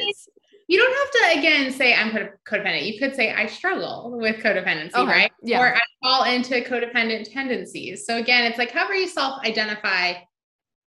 [0.68, 2.10] you don't have to again say I'm
[2.48, 2.90] codependent.
[2.90, 5.10] You could say I struggle with codependency, okay.
[5.10, 5.32] right?
[5.42, 5.60] Yeah.
[5.60, 8.06] Or I fall into codependent tendencies.
[8.06, 10.14] So again, it's like however you self-identify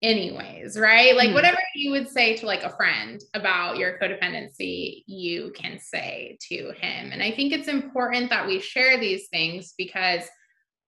[0.03, 1.17] anyways, right?
[1.17, 1.35] Like mm.
[1.35, 6.73] whatever you would say to like a friend about your codependency, you can say to
[6.73, 7.13] him.
[7.13, 10.23] And I think it's important that we share these things because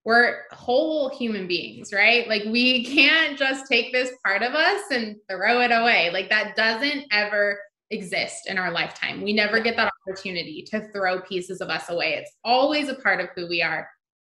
[0.04, 2.28] we're whole human beings, right?
[2.28, 6.10] Like we can't just take this part of us and throw it away.
[6.12, 7.58] Like that doesn't ever
[7.90, 9.22] exist in our lifetime.
[9.22, 12.14] We never get that opportunity to throw pieces of us away.
[12.14, 13.88] It's always a part of who we are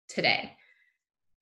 [0.10, 0.54] today.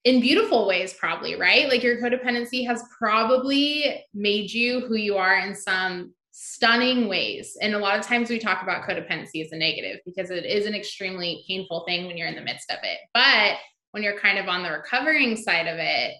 [0.05, 1.68] In beautiful ways, probably, right?
[1.68, 7.57] Like your codependency has probably made you who you are in some stunning ways.
[7.62, 10.66] And a lot of times we talk about codependency as a negative because it is
[10.66, 12.97] an extremely painful thing when you're in the midst of it.
[13.14, 13.57] But
[13.91, 16.14] when you're kind of on the recovering side of it,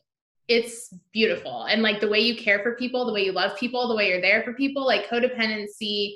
[0.50, 1.66] it's beautiful.
[1.66, 4.10] And like the way you care for people, the way you love people, the way
[4.10, 6.16] you're there for people, like codependency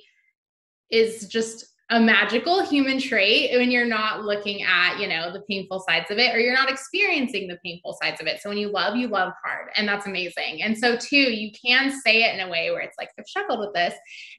[0.90, 5.84] is just a magical human trait when you're not looking at, you know, the painful
[5.88, 8.42] sides of it or you're not experiencing the painful sides of it.
[8.42, 9.70] So when you love, you love hard.
[9.76, 10.64] And that's amazing.
[10.64, 13.60] And so, too, you can say it in a way where it's like, I've struggled
[13.60, 13.94] with this.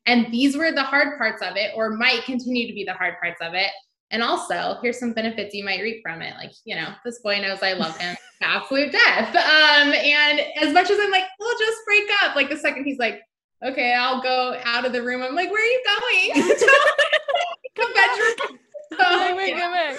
[0.07, 3.15] And these were the hard parts of it, or might continue to be the hard
[3.23, 3.71] parts of it.
[4.11, 6.35] And also, here's some benefits you might reap from it.
[6.37, 9.35] Like, you know, this boy knows I love him absolute death.
[9.35, 12.99] Um, and as much as I'm like, we'll just break up, like the second he's
[12.99, 13.21] like,
[13.65, 15.23] okay, I'll go out of the room.
[15.23, 16.59] I'm like, where are you going?
[17.77, 18.59] Come bedroom.
[18.93, 19.97] So, wait, yeah.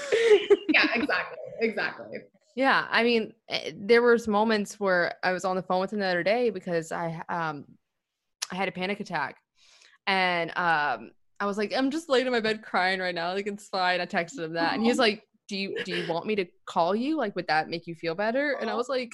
[0.70, 1.38] yeah, exactly.
[1.60, 2.20] Exactly.
[2.56, 5.99] Yeah, I mean, eh, there was moments where I was on the phone with him
[5.99, 7.66] the other day because I um
[8.51, 9.38] I had a panic attack,
[10.08, 13.33] and um I was like, I'm just laying in my bed crying right now.
[13.33, 14.01] Like it's fine.
[14.01, 16.95] I texted him that, and he's like, Do you do you want me to call
[16.95, 17.17] you?
[17.17, 18.53] Like, would that make you feel better?
[18.53, 19.11] And I was like,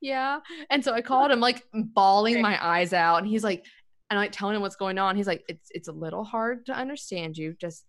[0.00, 0.40] Yeah.
[0.70, 3.64] And so I called him, like bawling my eyes out, and he's like,
[4.10, 5.16] and I like telling him what's going on.
[5.16, 7.54] He's like, It's it's a little hard to understand you.
[7.58, 7.84] Just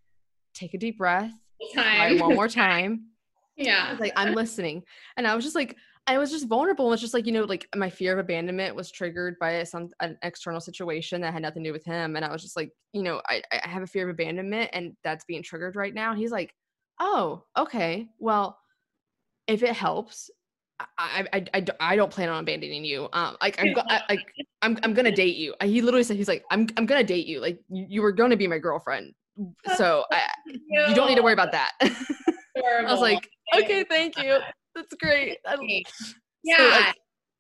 [0.54, 1.32] take a deep breath.
[1.74, 2.20] Time.
[2.20, 3.06] one more time.
[3.56, 3.98] Yeah.
[4.00, 4.82] Like I'm listening,
[5.16, 6.92] and I was just like, I was just vulnerable.
[6.92, 10.18] It's just like, you know, like my fear of abandonment was triggered by some an
[10.22, 12.16] external situation that had nothing to do with him.
[12.16, 14.98] And I was just like, you know, I, I have a fear of abandonment and
[15.04, 16.14] that's being triggered right now.
[16.14, 16.54] He's like,
[17.00, 18.08] Oh, okay.
[18.20, 18.60] Well,
[19.48, 20.30] if it helps,
[20.98, 23.08] I, I, I, I don't plan on abandoning you.
[23.14, 24.26] Um, like I'm, go- I, like
[24.62, 25.54] I'm, I'm gonna date you.
[25.62, 27.40] He literally said, he's like, I'm, I'm gonna date you.
[27.40, 29.14] Like you, you were gonna be my girlfriend.
[29.76, 31.72] So I, you don't need to worry about that.
[31.82, 34.40] I was like, okay, thank you.
[34.76, 35.38] That's great.
[35.46, 35.84] I,
[36.44, 36.58] yeah.
[36.58, 36.96] so, like,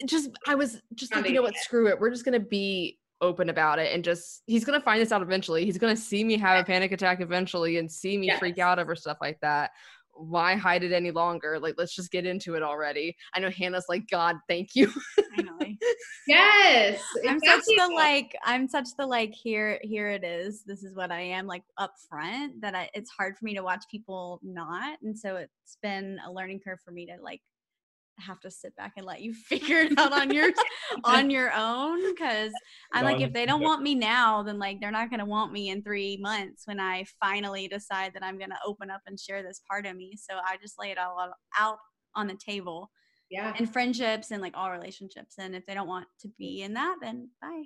[0.05, 1.99] just I was just like, you know what, screw it.
[1.99, 5.65] We're just gonna be open about it and just he's gonna find this out eventually.
[5.65, 8.39] He's gonna see me have a panic attack eventually and see me Yes.
[8.39, 9.71] freak out over stuff like that.
[10.15, 11.59] Why hide it any longer?
[11.59, 13.15] Like let's just get into it already.
[13.33, 14.91] I know Hannah's like, God, thank you.
[15.35, 15.79] Finally.
[16.27, 17.01] yes.
[17.27, 20.63] I'm such the like I'm such the like here here it is.
[20.63, 23.63] This is what I am like up front that I it's hard for me to
[23.63, 24.99] watch people not.
[25.01, 27.41] And so it's been a learning curve for me to like
[28.19, 30.51] have to sit back and let you figure it out on your
[31.03, 32.51] on your own because
[32.93, 35.51] I'm like if they don't want me now then like they're not going to want
[35.51, 39.19] me in 3 months when I finally decide that I'm going to open up and
[39.19, 40.15] share this part of me.
[40.17, 41.77] So I just lay it all out-
[42.15, 42.91] on the table
[43.31, 43.53] Yeah.
[43.57, 46.97] in friendships and like all relationships and if they don't want to be in that
[47.01, 47.63] then bye.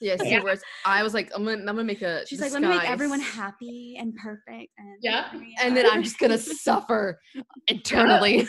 [0.00, 0.40] Yeah, Yeah.
[0.86, 2.26] I was like, I'm gonna, I'm gonna make a.
[2.26, 4.72] She's like, let me make everyone happy and perfect.
[4.78, 5.30] And Yeah.
[5.62, 7.20] and then I'm just gonna suffer
[7.68, 8.48] eternally.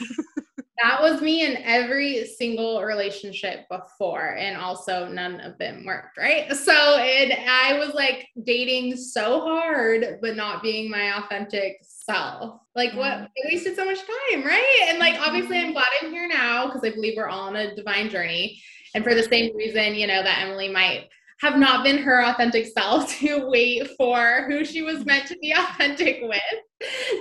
[0.83, 6.51] That was me in every single relationship before, and also none of them worked, right?
[6.61, 12.61] So it, I was like dating so hard, but not being my authentic self.
[12.75, 13.11] Like, what?
[13.11, 13.23] Mm.
[13.23, 14.87] I wasted so much time, right?
[14.89, 15.67] And like, obviously, Mm-hmm.
[15.67, 18.61] I'm glad I'm here now because I believe we're all on a divine journey.
[18.93, 21.09] And for the same reason, you know, that Emily might
[21.41, 25.51] have not been her authentic self to wait for who she was meant to be
[25.57, 26.41] authentic with.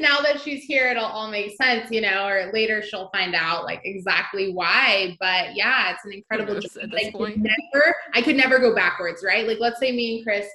[0.01, 3.65] Now that she's here, it'll all make sense, you know, or later she'll find out
[3.65, 5.17] like exactly why.
[5.21, 6.93] But yeah, it's an incredible knows journey.
[6.97, 7.37] I could point?
[7.39, 9.47] never, I could never go backwards, right?
[9.47, 10.47] Like let's say me and Chris,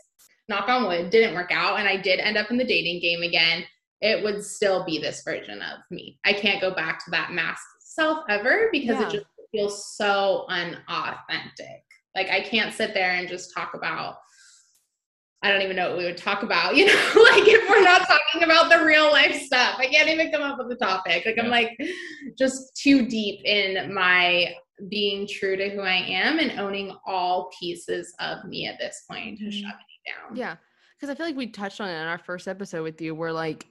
[0.47, 3.21] knock on wood, didn't work out and I did end up in the dating game
[3.21, 3.63] again.
[4.01, 6.19] It would still be this version of me.
[6.23, 9.07] I can't go back to that masked self ever because Yeah.
[9.07, 11.84] it just feels so unauthentic.
[12.15, 14.17] Like I can't sit there and just talk about
[15.43, 18.07] I don't even know what we would talk about, you know, like if we're not
[18.07, 19.75] talking about the real life stuff.
[19.77, 21.23] I can't even come up with a topic.
[21.25, 21.77] Like I'm like
[22.37, 24.55] just too deep in my
[24.89, 29.37] being true to who I am and owning all pieces of me at this point
[29.39, 29.51] to Mhm.
[29.51, 30.35] shut me down.
[30.35, 30.55] Yeah,
[30.97, 33.31] because I feel like we touched on it in our first episode with you, where
[33.31, 33.67] like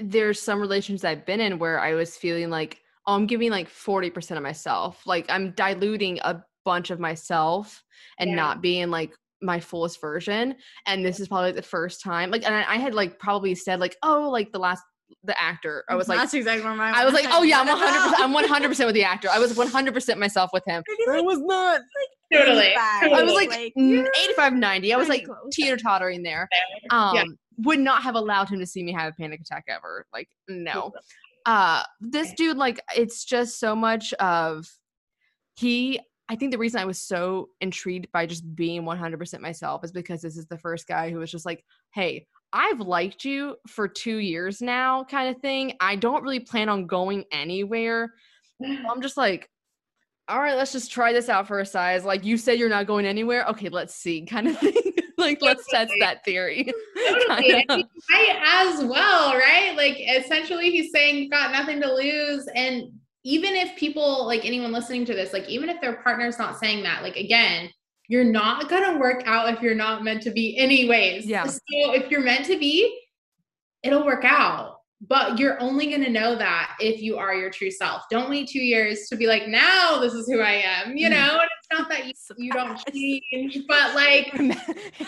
[0.00, 3.68] there's some relations I've been in where I was feeling like, oh, I'm giving like
[3.68, 5.04] 40% of myself.
[5.06, 7.82] Like I'm diluting a bunch of myself
[8.18, 8.36] and Yeah.
[8.36, 9.12] not being like
[9.42, 10.54] my fullest version.
[10.86, 12.30] And this is probably the first time.
[12.30, 14.82] Like, and I, I had like probably said like, oh, like the last
[15.24, 15.84] the actor.
[15.88, 17.86] I was like, that's exactly where my I was like, oh yeah, I'm 100.
[18.02, 19.28] percent I'm 100 100 percent with the actor.
[19.32, 20.82] I was 100 percent myself with him.
[21.10, 21.80] I was not.
[21.80, 22.74] Like, Totally.
[22.76, 24.94] I was like, Like, mm, 85, 90.
[24.94, 26.48] I was like teeter tottering there.
[26.90, 30.06] Um, would not have allowed him to see me have a panic attack ever.
[30.12, 30.92] Like, no.
[31.46, 34.66] Uh, this dude, like, it's just so much of
[35.56, 35.98] he.
[36.30, 40.22] I think the reason I was so intrigued by just being 100% myself is because
[40.22, 44.18] this is the first guy who was just like, hey, I've liked you for two
[44.18, 45.74] years now, kind of thing.
[45.80, 48.14] I don't really plan on going anywhere.
[48.62, 48.84] Mm.
[48.88, 49.50] I'm just like,
[50.28, 52.04] all right, let's just try this out for a size.
[52.04, 53.44] Like you said, you're not going anywhere.
[53.46, 54.74] Okay, let's see, kind of thing.
[55.18, 56.72] like let's test that theory.
[57.08, 57.66] Totally.
[58.08, 59.74] I as well, right?
[59.76, 62.46] Like essentially he's saying got nothing to lose.
[62.54, 62.92] And
[63.24, 66.82] even if people like anyone listening to this, like even if their partner's not saying
[66.84, 67.70] that, like again,
[68.08, 71.26] you're not gonna work out if you're not meant to be anyways.
[71.26, 71.44] Yeah.
[71.46, 72.98] So if you're meant to be,
[73.82, 74.79] it'll work out.
[75.08, 78.02] But you're only going to know that if you are your true self.
[78.10, 81.12] Don't wait two years to be like, now this is who I am, you Mhm.
[81.12, 81.38] know?
[81.40, 84.30] And it's not that you, you don't change, but like,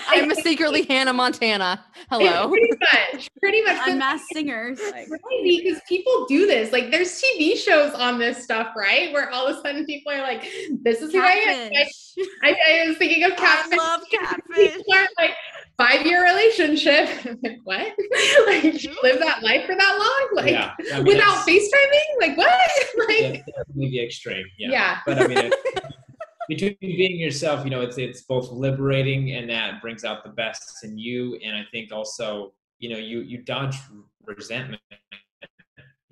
[0.08, 1.84] I'm a secretly Hannah Montana.
[2.08, 2.48] Hello.
[2.48, 2.68] pretty
[3.12, 3.86] much, pretty much.
[3.86, 4.80] unmasked singers.
[4.90, 6.72] Like, crazy because people do this.
[6.72, 9.12] Like, there's TV shows on this stuff, right?
[9.12, 10.42] Where all of a sudden people are like,
[10.82, 11.92] "This is who I am." Catfish.
[12.42, 14.42] I, I was thinking of I love catfish.
[14.76, 15.32] People are like
[15.82, 17.08] five year relationship.
[17.26, 17.80] I'm like, what?
[18.46, 20.44] like, you live that life for that long?
[20.44, 20.74] Like, yeah.
[20.92, 22.20] I mean, without that's- FaceTiming?
[22.20, 22.70] Like, what?
[23.08, 24.46] like, yeah, definitely the extreme.
[24.58, 24.70] Yeah.
[24.70, 24.98] yeah.
[25.06, 25.54] But I mean, it,
[26.48, 30.84] between being yourself, you know, it's it's both liberating and that brings out the best
[30.84, 31.36] in you.
[31.44, 33.76] And I think also, you know, you you dodge
[34.24, 34.82] resentment.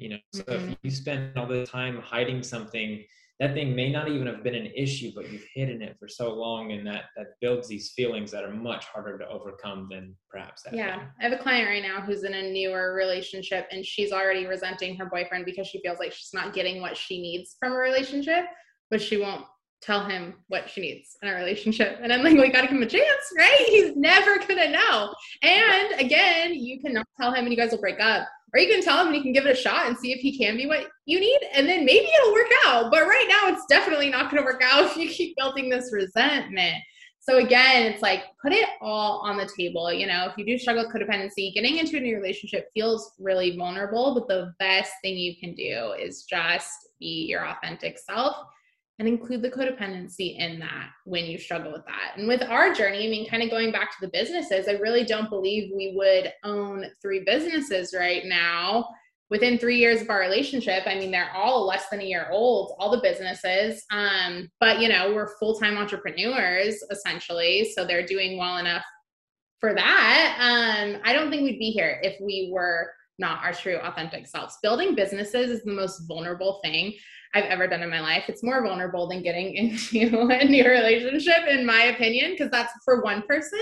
[0.00, 0.72] You know, so Mhm.
[0.72, 3.04] if you spend all the time hiding something,
[3.38, 6.32] that thing may not even have been an issue, but you've hidden it for so
[6.34, 10.62] long, and that that builds these feelings that are much harder to overcome than perhaps
[10.62, 10.74] that.
[10.74, 11.08] Yeah, thing.
[11.20, 14.96] I have a client right now who's in a newer relationship and she's already resenting
[14.96, 18.44] her boyfriend because she feels like she's not getting what she needs from a relationship,
[18.90, 19.44] but she won't
[19.82, 21.98] tell him what she needs in a relationship.
[22.02, 23.04] And I'm like, we got to give him a chance,
[23.36, 23.64] right?
[23.66, 25.14] He's never to know.
[25.42, 28.28] And again, you cannot tell him and you guys will break up.
[28.52, 30.20] Or you can tell him and you can give it a shot and see if
[30.20, 31.38] he can be what you need.
[31.54, 32.90] And then maybe it'll work out.
[32.90, 36.76] But right now, it's definitely not to work out if you keep building this resentment.
[37.20, 39.92] So again, it's like put it all on the table.
[39.92, 43.56] You know, if you do struggle with codependency, getting into a new relationship feels really
[43.56, 48.36] vulnerable, but the best thing you can do is just be your authentic self
[49.00, 52.18] and include the codependency in that when you struggle with that.
[52.18, 55.04] And with our journey, I mean, kind of going back to the businesses, I really
[55.04, 58.86] don't believe we would own three businesses right now.
[59.30, 62.74] Within three years of our relationship, I mean, they're all less than a year old,
[62.78, 63.82] all the businesses.
[63.90, 67.70] Um, but, you know, we're full time entrepreneurs essentially.
[67.74, 68.84] So they're doing well enough
[69.60, 70.36] for that.
[70.40, 74.58] Um, I don't think we'd be here if we were not our true authentic selves.
[74.62, 76.94] Building businesses is the most vulnerable thing.
[77.34, 78.24] I've ever done in my life.
[78.28, 79.54] It's more vulnerable than getting
[79.92, 83.60] into a new relationship, in my opinion, because that's for one person.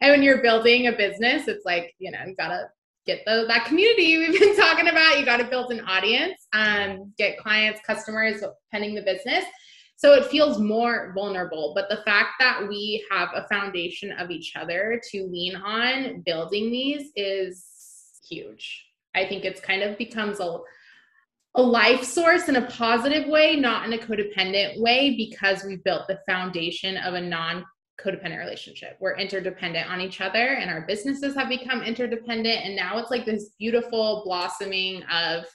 [0.00, 2.68] And when you're building a business, it's like, you know, you gotta
[3.06, 5.18] get the, that community we've been talking about.
[5.18, 9.44] You got to build an audience, um, get clients, customers pending the business.
[9.98, 11.72] So it feels more vulnerable.
[11.74, 16.70] But the fact that we have a foundation of each other to lean on building
[16.70, 17.64] these is
[18.28, 18.84] huge.
[19.14, 20.58] I think it's kind of becomes a
[21.56, 26.06] a life source in a positive way, not in a codependent way, because we built
[26.06, 27.64] the foundation of a non
[28.00, 28.96] codependent relationship.
[29.00, 32.64] We're interdependent on each other, and our businesses have become interdependent.
[32.64, 35.46] And now it's like this beautiful blossoming of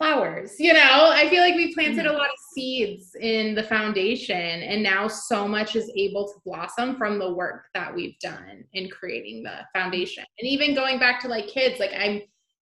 [0.00, 0.54] flowers.
[0.58, 2.14] You know, I feel like we planted a mm.
[2.14, 7.18] lot of seeds in the foundation, and now so much is able to blossom from
[7.18, 10.24] the work that we've done in creating the foundation.
[10.38, 12.22] And even going back to like kids, like I'm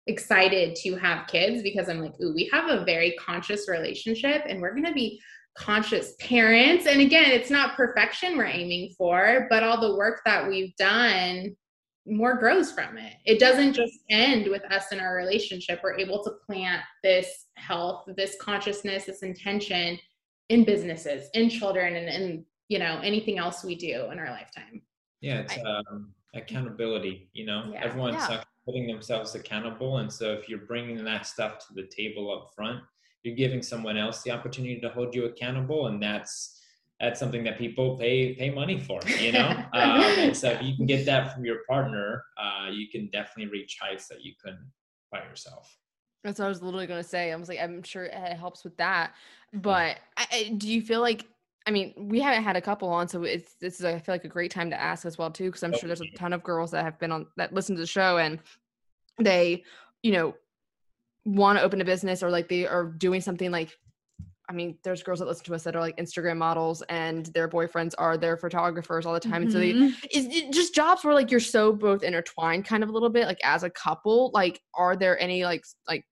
[0.07, 4.61] excited to have kids because I'm like, ooh, we have a very conscious relationship and
[4.61, 5.21] we're going to be
[5.57, 6.87] conscious parents.
[6.87, 11.57] And again, it's not perfection we're aiming for, but all the work that we've done,
[12.07, 13.15] more grows from it.
[13.25, 15.81] It doesn't just end with us in our relationship.
[15.83, 19.99] We're able to plant this health, this consciousness, this intention
[20.51, 24.83] in businesses, in children, and in you know anything else we do in our lifetime.
[25.23, 27.31] Yeah, it's um, accountability.
[27.33, 27.85] You know, yeah.
[27.85, 29.99] everyone's yeah holding themselves accountable.
[29.99, 32.81] And so if you're bringing that stuff to the table up front,
[33.23, 35.87] you're giving someone else the opportunity to hold you accountable.
[35.87, 36.61] And that's,
[37.01, 39.49] that's something that people pay pay money for, you know.
[39.73, 43.51] um, and so if you can get that from your partner, uh, you can definitely
[43.53, 44.71] reach heights that you couldn't
[45.11, 45.77] by yourself.
[46.23, 47.33] That's what I was literally going to say.
[47.33, 49.13] I was like, I'm sure it helps with that.
[49.53, 51.27] But I, do you feel like
[51.67, 54.25] I mean, we haven't had a couple on, so it's this is I feel like
[54.25, 56.43] a great time to ask as well too, because I'm sure there's a ton of
[56.43, 58.39] girls that have been on that listen to the show and
[59.19, 59.65] they,
[60.03, 60.35] you know,
[61.25, 63.77] want to open a business or like they are doing something like
[64.49, 67.49] I mean, there's girls that listen to us that are like Instagram models and their
[67.49, 69.33] boyfriends are their photographers all the time.
[69.33, 69.43] Mm-hmm.
[69.43, 70.07] And so they mm-hmm.
[70.13, 73.27] is it just jobs where like you're so both intertwined kind of a little bit,
[73.27, 74.31] like as a couple.
[74.35, 76.05] Like, are there any like like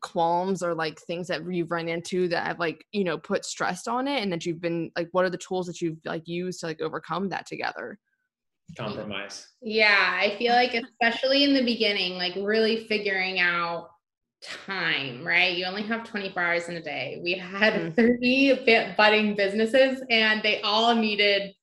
[0.00, 3.86] qualms or like things that you've run into that have like you know put stress
[3.86, 6.60] on it and that you've been like what are the tools that you've like used
[6.60, 7.98] to like overcome that together?
[8.76, 9.48] Compromise.
[9.62, 13.88] Yeah i feel like especially in the beginning like really figuring out
[14.42, 15.56] time right?
[15.56, 17.20] You only have 24 hours in a day.
[17.22, 17.90] We had mm-hmm.
[17.90, 21.54] 30 budding businesses and they all needed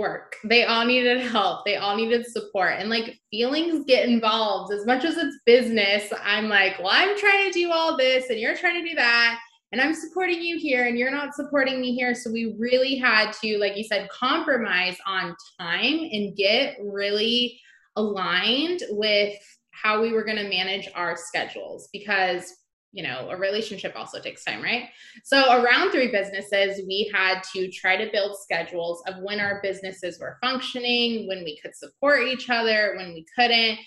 [0.00, 0.36] work.
[0.44, 1.64] They all needed help.
[1.64, 2.74] They all needed support.
[2.78, 6.10] And like feelings get involved as much as it's business.
[6.24, 9.38] I'm like, well, I'm trying to do all this and you're trying to do that.
[9.72, 12.14] And I'm supporting you here and you're not supporting me here.
[12.14, 17.60] So we really had to, like you said, compromise on time and get really
[17.94, 19.34] aligned with
[19.70, 22.52] how we were going to manage our schedules because
[22.92, 24.88] you know, a relationship also takes time, right?
[25.24, 30.18] So, around three businesses, we had to try to build schedules of when our businesses
[30.20, 33.78] were functioning, when we could support each other, when we couldn't.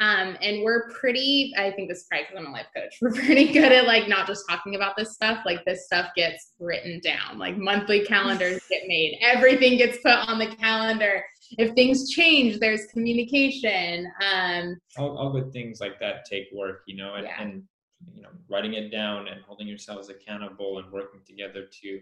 [0.00, 3.12] Um, and we're pretty, I think this is probably because I'm a life coach, we're
[3.12, 5.44] pretty good at like not just talking about this stuff.
[5.46, 10.38] Like this stuff gets written down, like monthly calendars get made, everything gets put on
[10.38, 11.22] the calendar.
[11.58, 14.10] If things change, there's communication.
[14.24, 17.42] Um, all, all good things like that take work, you know, and, yeah.
[17.42, 17.62] and
[18.14, 22.00] you know writing it down and holding yourselves accountable and working together to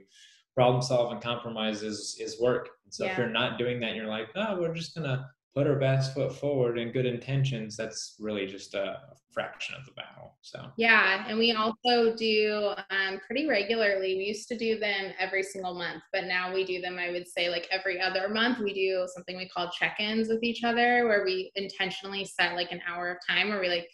[0.55, 2.69] problem solve and compromise is, is work.
[2.85, 3.13] And so yeah.
[3.13, 6.33] if you're not doing that you're like oh we're just gonna put our best foot
[6.33, 9.01] forward and good intentions that's really just a
[9.33, 10.67] fraction of the battle so.
[10.77, 14.17] Yeah and we also do um, pretty regularly.
[14.17, 17.29] We used to do them every single month but now we do them i would
[17.29, 18.59] say like every other month.
[18.59, 22.81] We do something we call check-ins with each other where we intentionally set like an
[22.89, 23.89] hour of time where we like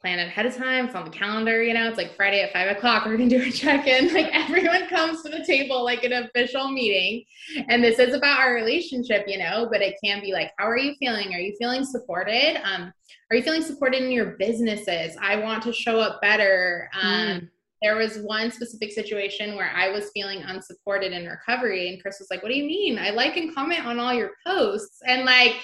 [0.00, 0.86] plan ahead of time.
[0.86, 3.42] It's on the calendar, you know, it's like Friday at five o'clock, we're gonna do
[3.42, 4.14] a check-in.
[4.18, 7.24] Like everyone comes to the table like an official meeting.
[7.68, 10.78] And this is about our relationship, you know, but it can be like, how are
[10.78, 11.34] you feeling?
[11.34, 12.60] Are you feeling supported?
[12.64, 12.92] Um,
[13.30, 15.16] are you feeling supported in your businesses?
[15.20, 16.88] I want to show up better.
[17.00, 17.48] Um, mm
[17.82, 22.28] there was one specific situation where I was feeling unsupported in recovery, and Chris was
[22.30, 22.98] like, What do you mean?
[22.98, 24.98] I like and comment on all your posts.
[25.06, 25.54] And like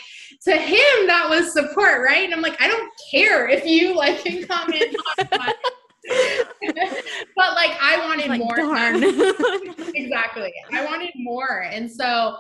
[0.43, 2.25] to him, that was support, right?
[2.25, 5.55] And I'm like, I don't care if you like and comment on my
[7.37, 8.59] but like I wanted like, more.
[9.95, 10.53] exactly.
[10.73, 11.63] I wanted more.
[11.63, 12.37] And so,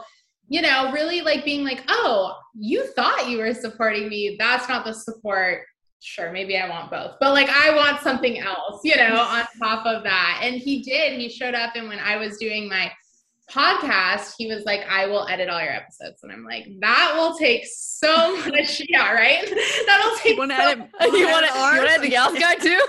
[0.49, 4.37] you know, really like being like, oh, you thought you were supporting me.
[4.39, 5.63] That's not the support
[6.05, 9.87] sure, maybe I want both, but like I want something else, you know, on top
[9.87, 10.41] of that.
[10.43, 11.19] And he did.
[11.19, 12.93] He showed up, and when I was doing my
[13.51, 16.23] podcast, he was like, I will edit all your episodes.
[16.23, 18.83] And I'm like, that will take so much.
[18.89, 19.43] Yeah, right?
[19.87, 22.81] That'll take you want to so edit, you want to edit the gals guy too?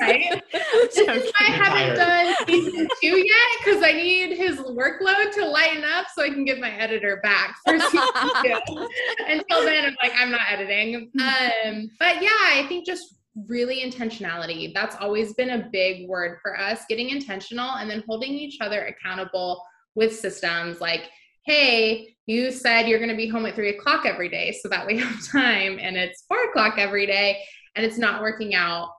[0.00, 0.42] right?
[0.52, 6.06] Why I haven't done season two yet because I need his workload to lighten up
[6.14, 8.00] so I can get my editor back for season
[8.44, 8.88] two.
[9.26, 11.10] Until then, I'm like, I'm not editing.
[11.20, 13.16] Um, but yeah, I think just
[13.48, 14.74] really intentionality.
[14.74, 18.86] That's always been a big word for us, getting intentional and then holding each other
[18.86, 19.62] accountable
[19.94, 21.08] with systems like,
[21.46, 24.86] hey, you said you're going to be home at three o'clock every day so that
[24.86, 27.42] we have time, and it's four o'clock every day
[27.76, 28.90] and it's not working out.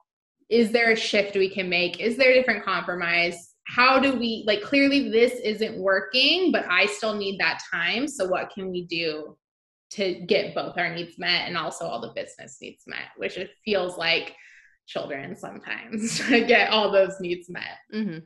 [0.48, 2.00] Is there a shift we can make?
[2.00, 3.54] Is there a different compromise?
[3.66, 8.06] How do we, like, clearly this isn't working, but I still need that time.
[8.08, 9.36] So, what can we do
[9.90, 13.50] to get both our needs met and also all the business needs met, which it
[13.64, 14.34] feels like
[14.86, 17.78] children sometimes to get all those needs met.
[17.94, 18.18] Mm-hmm.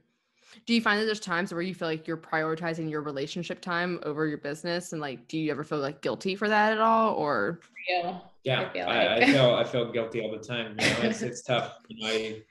[0.66, 4.00] Do you find that there's times where you feel like you're prioritizing your relationship time
[4.04, 7.14] over your business, and like, do you ever feel like guilty for that at all,
[7.14, 7.60] or?
[7.88, 8.96] Yeah, yeah, I feel, like.
[8.96, 10.76] I, I, feel I feel guilty all the time.
[10.78, 11.76] You know, it's it's tough.
[11.88, 12.42] You know, I,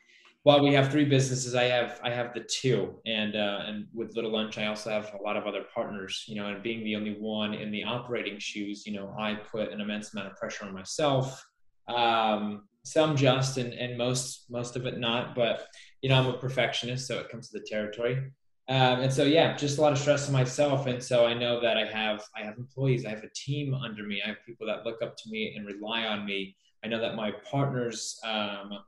[0.43, 4.16] while we have three businesses, I have I have the two, and uh, and with
[4.16, 6.24] Little Lunch, I also have a lot of other partners.
[6.28, 9.72] You know, and being the only one in the operating shoes, you know, I put
[9.72, 11.43] an immense amount of pressure on myself.
[11.88, 15.68] Um, some just, and and most most of it not, but
[16.02, 18.32] you know, I'm a perfectionist, so it comes to the territory.
[18.68, 20.88] Um, and so yeah, just a lot of stress on myself.
[20.88, 24.04] And so I know that I have I have employees, I have a team under
[24.04, 26.56] me, I have people that look up to me and rely on me.
[26.84, 28.80] I know that my partners, um,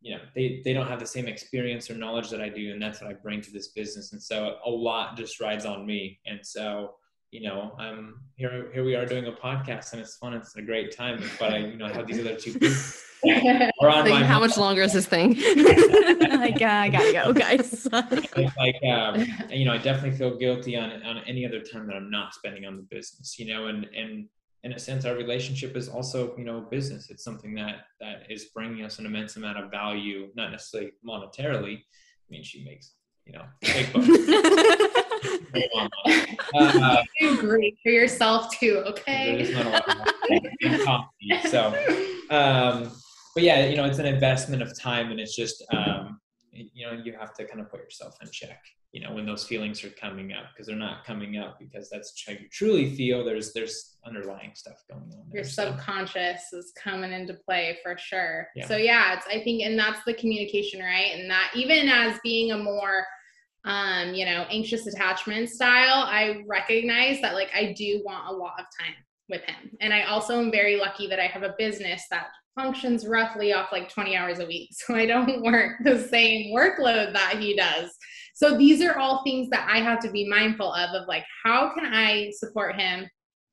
[0.00, 2.80] you know, they they don't have the same experience or knowledge that I do, and
[2.80, 4.12] that's what I bring to this business.
[4.12, 6.18] And so a lot just rides on me.
[6.24, 6.94] And so
[7.30, 8.70] you know, I'm here.
[8.72, 10.32] Here we are doing a podcast, and it's fun.
[10.34, 11.22] It's a great time.
[11.38, 14.92] But I, you know, I have these other two people like, how much longer is
[14.92, 15.30] this thing?
[15.36, 17.86] like, uh, I gotta go, guys.
[17.92, 22.10] like, um, you know, I definitely feel guilty on on any other time that I'm
[22.10, 23.38] not spending on the business.
[23.38, 24.28] You know, and and
[24.64, 27.10] in a sense, our relationship is also, you know, business.
[27.10, 31.78] It's something that that is bringing us an immense amount of value, not necessarily monetarily.
[31.78, 34.08] I mean, she makes, you know, big bucks.
[36.54, 39.52] uh, do great for yourself too, okay?
[41.48, 41.68] so,
[42.30, 42.92] um,
[43.34, 46.20] but yeah, you know, it's an investment of time, and it's just, um,
[46.52, 48.62] you know, you have to kind of put yourself in check.
[48.92, 52.14] You know, when those feelings are coming up, because they're not coming up because that's
[52.26, 53.26] how you truly feel.
[53.26, 55.24] There's there's underlying stuff going on.
[55.30, 56.58] There, Your subconscious so.
[56.58, 58.48] is coming into play for sure.
[58.56, 58.66] Yeah.
[58.66, 61.12] So yeah, it's I think, and that's the communication, right?
[61.14, 63.04] And that even as being a more
[63.66, 68.54] um, you know, anxious attachment style, I recognize that like I do want a lot
[68.58, 68.94] of time
[69.28, 69.76] with him.
[69.80, 73.72] And I also am very lucky that I have a business that functions roughly off
[73.72, 74.70] like 20 hours a week.
[74.86, 77.90] So I don't work the same workload that he does.
[78.34, 81.74] So these are all things that I have to be mindful of of like how
[81.74, 83.08] can I support him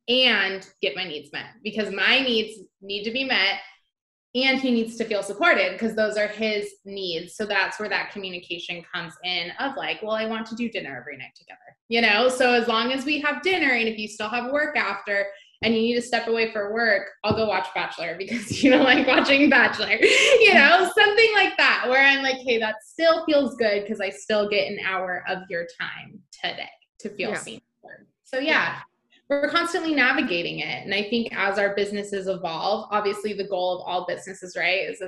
[0.07, 3.59] and get my needs met because my needs need to be met
[4.35, 8.11] and he needs to feel supported because those are his needs so that's where that
[8.11, 12.01] communication comes in of like well i want to do dinner every night together you
[12.01, 15.27] know so as long as we have dinner and if you still have work after
[15.63, 18.83] and you need to step away for work, I'll go watch Bachelor because you don't
[18.83, 23.55] like watching Bachelor, you know, something like that, where I'm like, hey, that still feels
[23.55, 26.69] good because I still get an hour of your time today
[26.99, 27.37] to feel yeah.
[27.37, 27.61] seen.
[28.25, 28.79] So, yeah.
[29.29, 30.83] We're constantly navigating it.
[30.83, 35.01] And I think as our businesses evolve, obviously the goal of all businesses, right, is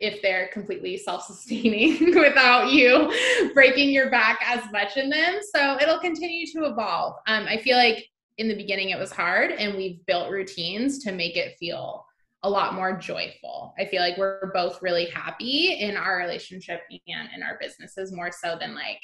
[0.00, 3.12] if they're completely self-sustaining without you
[3.54, 5.40] breaking your back as much in them.
[5.54, 7.16] So it'll continue to evolve.
[7.26, 8.06] Um, I feel like
[8.38, 12.06] in the beginning it was hard and we've built routines to make it feel
[12.42, 13.74] a lot more joyful.
[13.78, 18.30] I feel like we're both really happy in our relationship and in our businesses more
[18.32, 19.02] so than like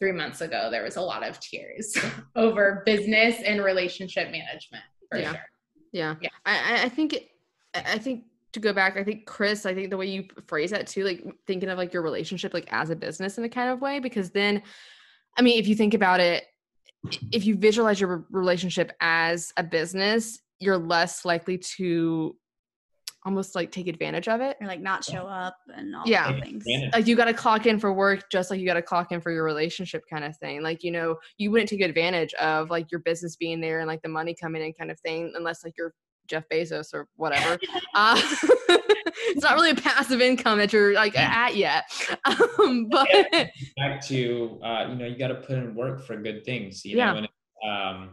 [0.00, 0.68] three months ago.
[0.70, 1.96] There was a lot of tears
[2.36, 5.32] over business and relationship management for yeah.
[5.32, 5.40] sure.
[5.92, 6.14] Yeah.
[6.20, 6.28] Yeah.
[6.44, 7.18] I, I think,
[7.74, 10.86] I think to go back, I think Chris, I think the way you phrase that
[10.86, 13.80] too, like thinking of like your relationship like as a business in a kind of
[13.80, 14.62] way, because then,
[15.36, 16.44] I mean, if you think about it,
[17.32, 22.36] if you visualize your relationship as a business, you're less likely to
[23.24, 26.30] almost like take advantage of it or like not show up and all Yeah.
[26.30, 26.40] yeah.
[26.44, 26.64] things.
[26.92, 29.20] like you got to clock in for work just like you got to clock in
[29.20, 32.90] for your relationship kind of thing like you know you wouldn't take advantage of like
[32.92, 35.72] your business being there and like the money coming in kind of thing unless like
[35.78, 35.94] you're
[36.26, 37.58] jeff bezos or whatever
[37.94, 38.20] uh,
[38.68, 41.84] it's not really a passive income that you're like at yet
[42.58, 43.08] um, but
[43.76, 46.96] back to uh, you know you got to put in work for good things you
[46.98, 47.12] Yeah.
[47.12, 47.28] know and
[47.70, 48.10] um,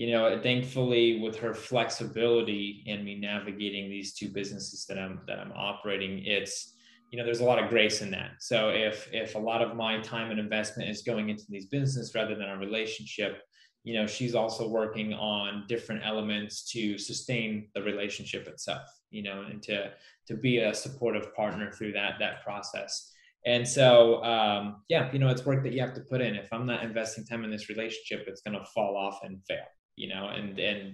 [0.00, 5.38] you know thankfully with her flexibility and me navigating these two businesses that i'm that
[5.38, 6.74] i'm operating it's
[7.10, 8.30] you know there's a lot of grace in that.
[8.38, 12.14] So if if a lot of my time and investment is going into these business
[12.14, 13.42] rather than a relationship
[13.82, 19.44] you know she's also working on different elements to sustain the relationship itself you know
[19.50, 19.90] and to
[20.26, 23.12] to be a supportive partner through that that process.
[23.46, 26.34] And so, um, yeah, you know, it's work that you have to put in.
[26.34, 29.64] If I'm not investing time in this relationship, it's going to fall off and fail,
[30.00, 30.92] you know, and, and,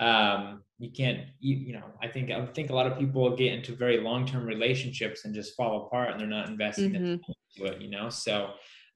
[0.00, 3.52] um, you can't, you, you know, I think, I think a lot of people get
[3.52, 7.20] into very long-term relationships and just fall apart and they're not investing Mhm.
[7.58, 8.08] into it, you know?
[8.08, 8.34] So,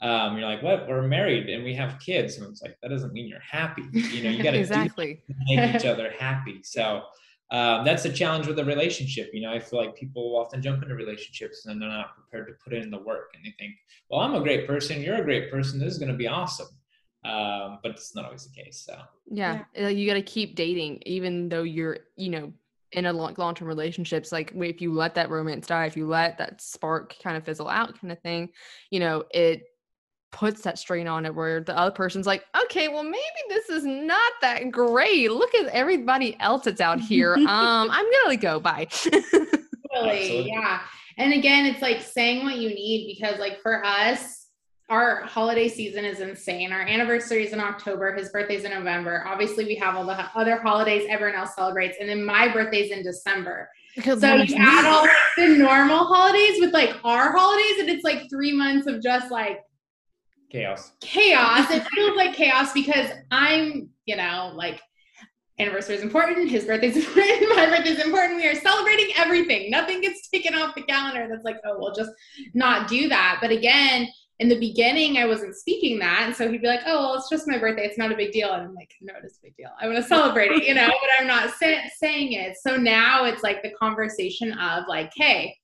[0.00, 0.88] um, you're like, what?
[0.88, 2.36] We're married and we have kids.
[2.36, 3.84] And it's like, that doesn't mean you're happy.
[4.14, 6.60] You know, you got to exactly make each other happy.
[6.62, 7.02] So
[7.52, 9.30] um, that's the challenge with a relationship.
[9.32, 12.54] You know, I feel like people often jump into relationships and they're not prepared to
[12.64, 13.74] put in the work, and they think,
[14.08, 15.02] "Well, I'm a great person.
[15.02, 15.78] You're a great person.
[15.78, 16.68] This is going to be awesome."
[17.24, 18.82] Um, but it's not always the case.
[18.84, 18.98] So
[19.30, 22.52] yeah, like you got to keep dating even though you're you know
[22.92, 26.36] in a long, long-term relationships like if you let that romance die if you let
[26.36, 28.50] that spark kind of fizzle out kind of thing
[28.90, 29.62] you know it
[30.30, 33.18] puts that strain on it where the other person's like okay well maybe
[33.48, 37.48] this is not that great look at everybody else that's out here um
[37.90, 38.86] i'm gonna go bye
[39.94, 40.20] Totally.
[40.20, 40.50] Absolutely.
[40.50, 40.80] Yeah.
[41.18, 44.41] And again, it's like saying what you need because, like, for us,
[44.88, 46.72] our holiday season is insane.
[46.72, 48.14] Our anniversary is in October.
[48.14, 49.24] His birthday's in November.
[49.26, 51.96] Obviously, we have all the other holidays everyone else celebrates.
[52.00, 53.68] And then my birthday's in December.
[53.96, 55.06] Because So you add all
[55.36, 59.60] the normal holidays with like our holidays, and it's like three months of just like
[60.50, 60.92] chaos.
[61.00, 61.70] chaos.
[61.70, 64.80] It feels like chaos because I'm, you know, like
[65.58, 68.36] anniversary is important, his birthday's important, my birthday's important.
[68.36, 69.70] We are celebrating everything.
[69.70, 72.10] Nothing gets taken off the calendar that's like, oh, we'll just
[72.54, 73.38] not do that.
[73.40, 74.08] But again,
[74.38, 76.22] in the beginning, I wasn't speaking that.
[76.24, 77.84] And so he'd be like, oh, well, it's just my birthday.
[77.84, 78.52] It's not a big deal.
[78.52, 79.70] And I'm like, no, it is a big deal.
[79.80, 82.56] I want to celebrate it, you know, but I'm not sa- saying it.
[82.60, 85.56] So now it's like the conversation of like, hey,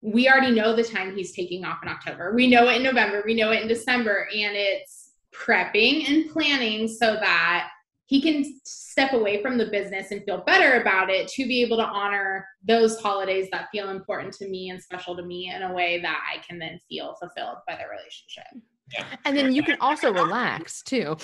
[0.00, 2.32] we already know the time he's taking off in October.
[2.34, 3.22] We know it in November.
[3.26, 4.28] We know it in December.
[4.32, 7.70] And it's prepping and planning so that
[8.08, 11.76] he can step away from the business and feel better about it to be able
[11.76, 15.72] to honor those holidays that feel important to me and special to me in a
[15.74, 18.44] way that I can then feel fulfilled by the relationship.
[18.92, 19.04] Yeah.
[19.24, 21.16] and then you can also relax too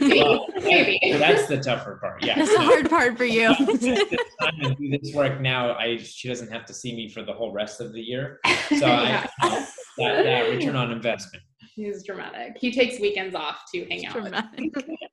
[0.00, 0.98] Well, Maybe.
[1.18, 2.24] that's the tougher part.
[2.24, 2.36] Yeah.
[2.36, 3.54] That's the hard part for you.
[3.54, 3.78] Take
[4.10, 5.74] this time do this work now.
[5.74, 8.40] I she doesn't have to see me for the whole rest of the year.
[8.70, 9.26] So Yeah.
[9.42, 9.50] I,
[9.98, 11.44] that, that return on investment.
[11.74, 12.56] He's dramatic.
[12.58, 14.16] He takes weekends off to hang out.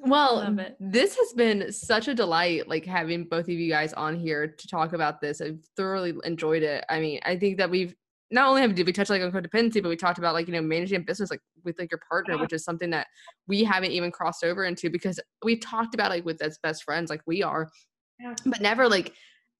[0.00, 4.46] Well, this has been such a delight, like having both of you guys on here
[4.46, 5.40] to talk about this.
[5.40, 6.84] I've thoroughly enjoyed it.
[6.88, 7.94] I mean, I think that we've
[8.30, 10.52] not only have did we touch like on codependency, but we talked about like you
[10.52, 12.40] know managing a business like with like your partner, Yeah.
[12.42, 13.08] which is something that
[13.48, 17.10] we haven't even crossed over into because we've talked about like with as best friends,
[17.10, 17.68] like we are,
[18.20, 18.34] Yeah.
[18.46, 19.14] but never like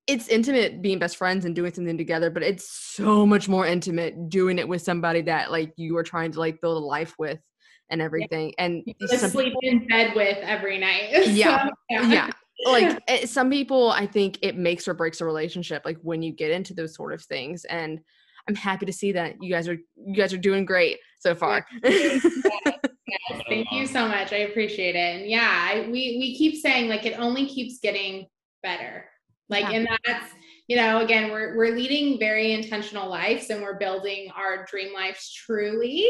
[0.07, 4.29] it's intimate being best friends and doing something together, but it's so much more intimate
[4.31, 7.41] doing it with somebody that like you are trying to like build a life with
[7.91, 8.55] and everything.
[8.59, 11.27] And some sleep in bed with every night.
[11.29, 11.69] Yeah.
[11.91, 12.31] So, yeah
[12.67, 16.33] like eh, some people i think it makes or breaks a relationship like when you
[16.33, 18.01] get into those sort of things and
[18.49, 21.65] i'm happy to see that you guys are you guys are doing great so far
[23.09, 24.33] Yes, thank you so much.
[24.33, 25.21] I appreciate it.
[25.21, 28.27] And yeah, I, we we keep saying like it only keeps getting
[28.63, 29.07] better.
[29.49, 29.79] Like, Yeah.
[29.79, 30.31] and that's
[30.67, 35.33] you know, again, we're we're leading very intentional lives and we're building our dream lives
[35.33, 36.07] truly.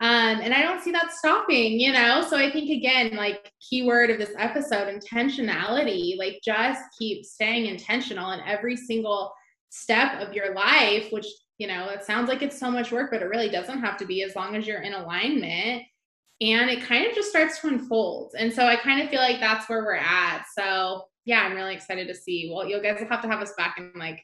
[0.00, 2.22] Um, and I don't see that stopping, you know.
[2.28, 6.18] So I think again, like keyword of this episode, intentionality.
[6.18, 9.32] Like just keep staying intentional in every single
[9.70, 11.26] step of your life, which
[11.58, 14.04] you know, it sounds like it's so much work, but it really doesn't have to
[14.04, 15.84] be as long as you're in alignment
[16.40, 18.34] and it kind of just starts to unfold.
[18.38, 20.44] And so I kind of feel like that's where we're at.
[20.56, 22.50] So yeah, I'm really excited to see.
[22.52, 24.22] Well, you guys will have to have us back in like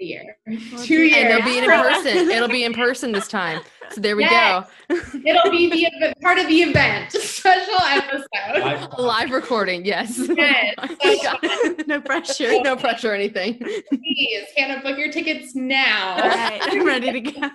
[0.00, 0.36] a year.
[0.84, 1.14] Two years.
[1.16, 2.30] And they'll be in person.
[2.30, 3.60] It'll be in person this time.
[3.90, 4.68] So there we Yes.
[4.88, 4.96] go.
[5.24, 7.12] It'll be the event, part of the event.
[7.12, 8.26] Special episode.
[8.54, 10.18] Live- A live recording, yes.
[10.36, 10.74] Yes.
[11.04, 12.60] Oh no pressure.
[12.62, 13.58] no pressure or anything.
[13.58, 16.14] Please, Hannah, book your tickets now.
[16.22, 17.48] All right, I'm ready to go.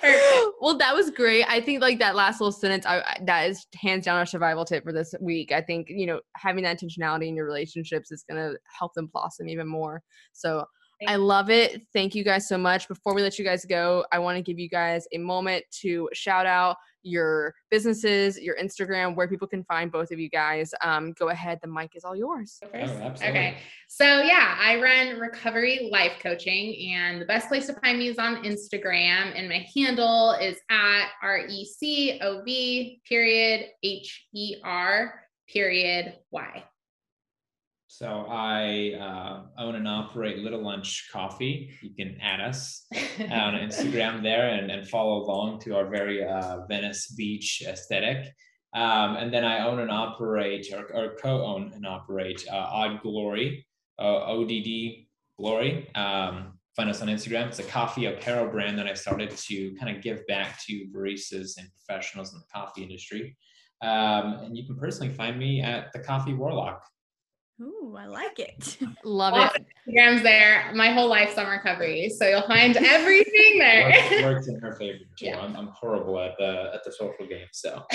[0.00, 0.54] Perfect.
[0.60, 1.44] well, that was great.
[1.48, 4.64] I think like that last little sentence, I, I- that is hands down our survival
[4.64, 5.52] tip for this week.
[5.52, 9.06] I think you know having that intentionality in your relationships is going to help them
[9.12, 10.02] blossom even more.
[10.32, 10.64] So
[11.06, 11.82] I love it.
[11.92, 12.88] Thank you guys so much.
[12.88, 16.08] Before we let you guys go, I want to give you guys a moment to
[16.12, 20.74] shout out your businesses, your Instagram, where people can find both of you guys.
[20.82, 21.58] Um, go ahead.
[21.62, 22.60] The mic is all yours.
[22.62, 23.28] Oh, absolutely.
[23.28, 23.56] Okay.
[23.88, 28.18] So yeah, I run recovery life coaching, and the best place to find me is
[28.18, 34.56] on Instagram, and my handle is at R E C O V period H E
[34.62, 36.64] R period Y.
[38.00, 41.70] So I uh, own and operate Little Lunch Coffee.
[41.82, 42.86] You can add us
[43.18, 43.28] on
[43.66, 48.32] Instagram there and, and follow along to our very uh, Venice Beach aesthetic.
[48.74, 53.66] Um, and then I own and operate, or, or co-own and operate, uh, Odd Glory,
[53.98, 55.04] uh, ODD
[55.38, 55.94] Glory.
[55.94, 57.48] Um, find us on Instagram.
[57.48, 61.58] It's a coffee apparel brand that I started to kind of give back to baristas
[61.58, 63.36] and professionals in the coffee industry.
[63.82, 66.82] Um, and you can personally find me at the Coffee Warlock.
[67.60, 68.78] Ooh, I like it.
[69.04, 69.60] Love Lots it.
[69.62, 70.72] of Instagrams there.
[70.74, 74.22] My whole life's on recovery, so you'll find everything Works, there.
[74.22, 75.26] works in her favor too.
[75.26, 75.40] Yeah.
[75.40, 77.84] I'm, I'm horrible at the at the social game, so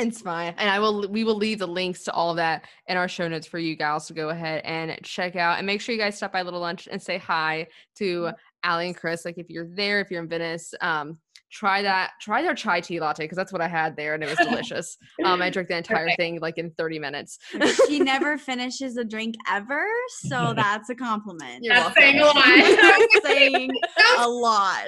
[0.00, 0.54] It's fine.
[0.58, 3.28] And I will we will leave the links to all of that in our show
[3.28, 5.58] notes for you guys to go ahead and check out.
[5.58, 8.36] And make sure you guys stop by Little Lunch and say hi to mm-hmm.
[8.64, 9.24] Ali and Chris.
[9.24, 11.18] Like if you're there, if you're in Venice, um,
[11.50, 14.28] try that, try their chai tea latte because that's what I had there and it
[14.28, 14.98] was delicious.
[15.24, 16.18] um, I drank the entire Perfect.
[16.18, 17.38] thing like in 30 minutes.
[17.86, 19.86] she never finishes a drink ever,
[20.24, 21.62] so that's a compliment.
[21.64, 22.34] You're That's saying a lot.
[22.44, 23.70] That's saying
[24.18, 24.84] a lot.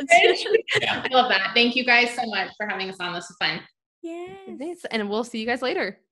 [0.80, 1.02] yeah.
[1.04, 1.52] I love that.
[1.54, 3.14] Thank you guys so much for having us on.
[3.14, 3.60] This was fun.
[4.02, 4.30] Yes.
[4.58, 5.98] Thanks, and we'll see you guys later.